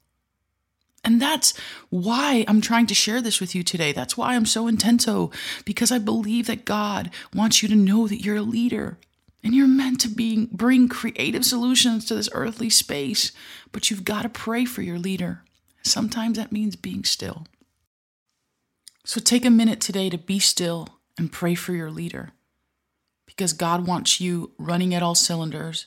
And 1.04 1.22
that's 1.22 1.56
why 1.90 2.44
I'm 2.48 2.60
trying 2.60 2.86
to 2.86 2.94
share 2.94 3.20
this 3.20 3.40
with 3.40 3.54
you 3.54 3.62
today. 3.62 3.92
That's 3.92 4.16
why 4.16 4.34
I'm 4.34 4.46
so 4.46 4.64
intenso, 4.64 5.08
oh, 5.08 5.30
because 5.64 5.92
I 5.92 5.98
believe 5.98 6.48
that 6.48 6.64
God 6.64 7.10
wants 7.32 7.62
you 7.62 7.68
to 7.68 7.76
know 7.76 8.08
that 8.08 8.24
you're 8.24 8.36
a 8.36 8.42
leader. 8.42 8.98
And 9.46 9.54
you're 9.54 9.68
meant 9.68 10.00
to 10.00 10.08
be, 10.08 10.48
bring 10.50 10.88
creative 10.88 11.44
solutions 11.44 12.04
to 12.06 12.16
this 12.16 12.28
earthly 12.32 12.68
space, 12.68 13.30
but 13.70 13.88
you've 13.88 14.02
got 14.02 14.22
to 14.22 14.28
pray 14.28 14.64
for 14.64 14.82
your 14.82 14.98
leader. 14.98 15.44
Sometimes 15.84 16.36
that 16.36 16.50
means 16.50 16.74
being 16.74 17.04
still. 17.04 17.46
So 19.04 19.20
take 19.20 19.44
a 19.44 19.50
minute 19.50 19.80
today 19.80 20.10
to 20.10 20.18
be 20.18 20.40
still 20.40 20.98
and 21.16 21.30
pray 21.30 21.54
for 21.54 21.74
your 21.74 21.92
leader 21.92 22.32
because 23.24 23.52
God 23.52 23.86
wants 23.86 24.20
you 24.20 24.50
running 24.58 24.92
at 24.92 25.02
all 25.04 25.14
cylinders 25.14 25.86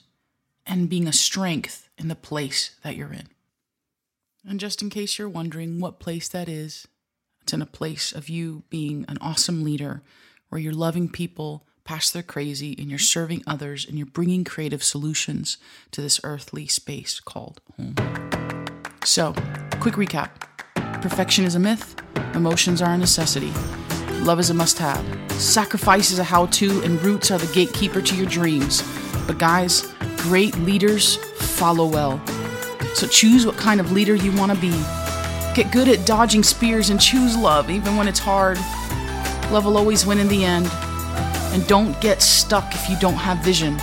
and 0.66 0.90
being 0.90 1.06
a 1.06 1.12
strength 1.12 1.90
in 1.98 2.08
the 2.08 2.16
place 2.16 2.78
that 2.82 2.96
you're 2.96 3.12
in. 3.12 3.28
And 4.48 4.62
just 4.62 4.82
in 4.82 4.90
case 4.90 5.20
you're 5.20 5.28
wondering 5.28 5.82
what 5.82 6.00
place 6.00 6.30
that 6.30 6.48
is, 6.48 6.88
it's 7.42 7.52
in 7.52 7.62
a 7.62 7.66
place 7.66 8.14
of 8.14 8.30
you 8.30 8.64
being 8.70 9.04
an 9.10 9.18
awesome 9.20 9.66
leader 9.66 10.02
where 10.48 10.62
you're 10.62 10.72
loving 10.72 11.10
people 11.10 11.66
their 11.90 12.22
crazy 12.22 12.76
and 12.78 12.88
you're 12.88 13.00
serving 13.00 13.42
others 13.48 13.84
and 13.84 13.98
you're 13.98 14.06
bringing 14.06 14.44
creative 14.44 14.84
solutions 14.84 15.58
to 15.90 16.02
this 16.02 16.20
earthly 16.24 16.68
space 16.68 17.20
called 17.20 17.60
home. 17.78 17.96
So, 19.04 19.34
quick 19.80 19.96
recap 19.96 20.30
perfection 21.02 21.46
is 21.46 21.56
a 21.56 21.60
myth, 21.60 22.00
emotions 22.36 22.84
are 22.84 22.94
a 22.94 22.98
necessity, 22.98 23.52
love 24.20 24.40
is 24.40 24.52
a 24.52 24.54
must 24.54 24.78
have, 24.78 25.04
sacrifice 25.32 26.12
is 26.12 26.20
a 26.20 26.24
how 26.24 26.46
to, 26.48 26.80
and 26.84 27.02
roots 27.02 27.32
are 27.32 27.40
the 27.40 27.52
gatekeeper 27.54 28.04
to 28.04 28.16
your 28.16 28.28
dreams. 28.28 28.84
But, 29.26 29.40
guys, 29.40 29.92
great 30.18 30.56
leaders 30.60 31.16
follow 31.58 31.88
well. 31.88 32.22
So, 32.94 33.08
choose 33.08 33.48
what 33.48 33.58
kind 33.58 33.80
of 33.80 33.92
leader 33.92 34.14
you 34.14 34.32
want 34.38 34.52
to 34.52 34.58
be. 34.60 34.78
Get 35.56 35.72
good 35.72 35.88
at 35.88 36.06
dodging 36.06 36.44
spears 36.44 36.92
and 36.92 37.02
choose 37.02 37.36
love, 37.36 37.72
even 37.72 37.98
when 37.98 38.08
it's 38.08 38.20
hard. 38.20 38.60
Love 39.52 39.66
will 39.66 39.78
always 39.78 40.06
win 40.06 40.20
in 40.20 40.28
the 40.28 40.46
end. 40.46 40.70
And 41.52 41.66
don't 41.68 42.00
get 42.00 42.22
stuck 42.22 42.76
if 42.76 42.90
you 42.90 42.98
don't 43.00 43.16
have 43.16 43.40
vision. 43.40 43.74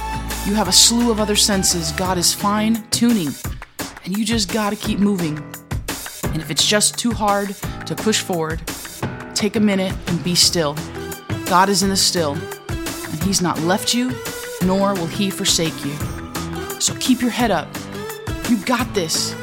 You 0.47 0.55
have 0.55 0.69
a 0.69 0.73
slew 0.73 1.11
of 1.11 1.19
other 1.19 1.35
senses 1.35 1.91
God 1.93 2.17
is 2.19 2.33
fine 2.33 2.89
tuning, 2.91 3.35
and 4.05 4.17
you 4.17 4.25
just 4.25 4.53
gotta 4.53 4.77
keep 4.77 5.01
moving. 5.01 5.39
And 6.25 6.37
if 6.37 6.51
it's 6.51 6.65
just 6.65 6.97
too 6.99 7.11
hard 7.11 7.57
to 7.87 7.97
push 7.97 8.21
forward, 8.21 8.63
take 9.35 9.57
a 9.57 9.61
minute 9.61 9.93
and 10.07 10.23
be 10.23 10.37
still. 10.37 10.77
God 11.47 11.69
is 11.69 11.83
in 11.83 11.89
the 11.89 11.97
still, 11.97 12.35
and 12.35 13.23
He's 13.25 13.43
not 13.43 13.59
left 13.63 13.93
you, 13.93 14.13
nor 14.65 14.95
will 14.95 15.09
He 15.09 15.31
forsake 15.31 15.85
you. 15.85 15.95
So 16.81 16.95
keep 17.01 17.21
your 17.21 17.31
head 17.31 17.51
up. 17.51 17.69
You've 18.49 18.67
got 18.67 18.95
this. 18.95 19.35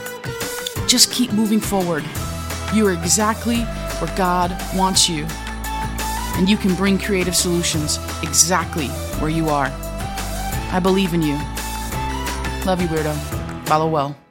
Just 0.88 1.12
keep 1.12 1.34
moving 1.34 1.60
forward. 1.60 2.06
You 2.74 2.88
are 2.88 2.94
exactly 2.94 3.64
where 4.00 4.16
God 4.16 4.58
wants 4.76 5.10
you 5.10 5.28
and 6.36 6.50
you 6.50 6.58
can 6.58 6.76
bring 6.76 6.98
creative 6.98 7.36
solutions 7.36 7.98
exactly 8.24 8.88
where 9.20 9.30
you 9.30 9.50
are. 9.50 9.72
I 10.72 10.80
believe 10.82 11.14
in 11.14 11.22
you. 11.22 11.36
Love 12.66 12.82
you, 12.82 12.88
weirdo. 12.88 13.16
Follow 13.68 13.90
well. 13.90 14.23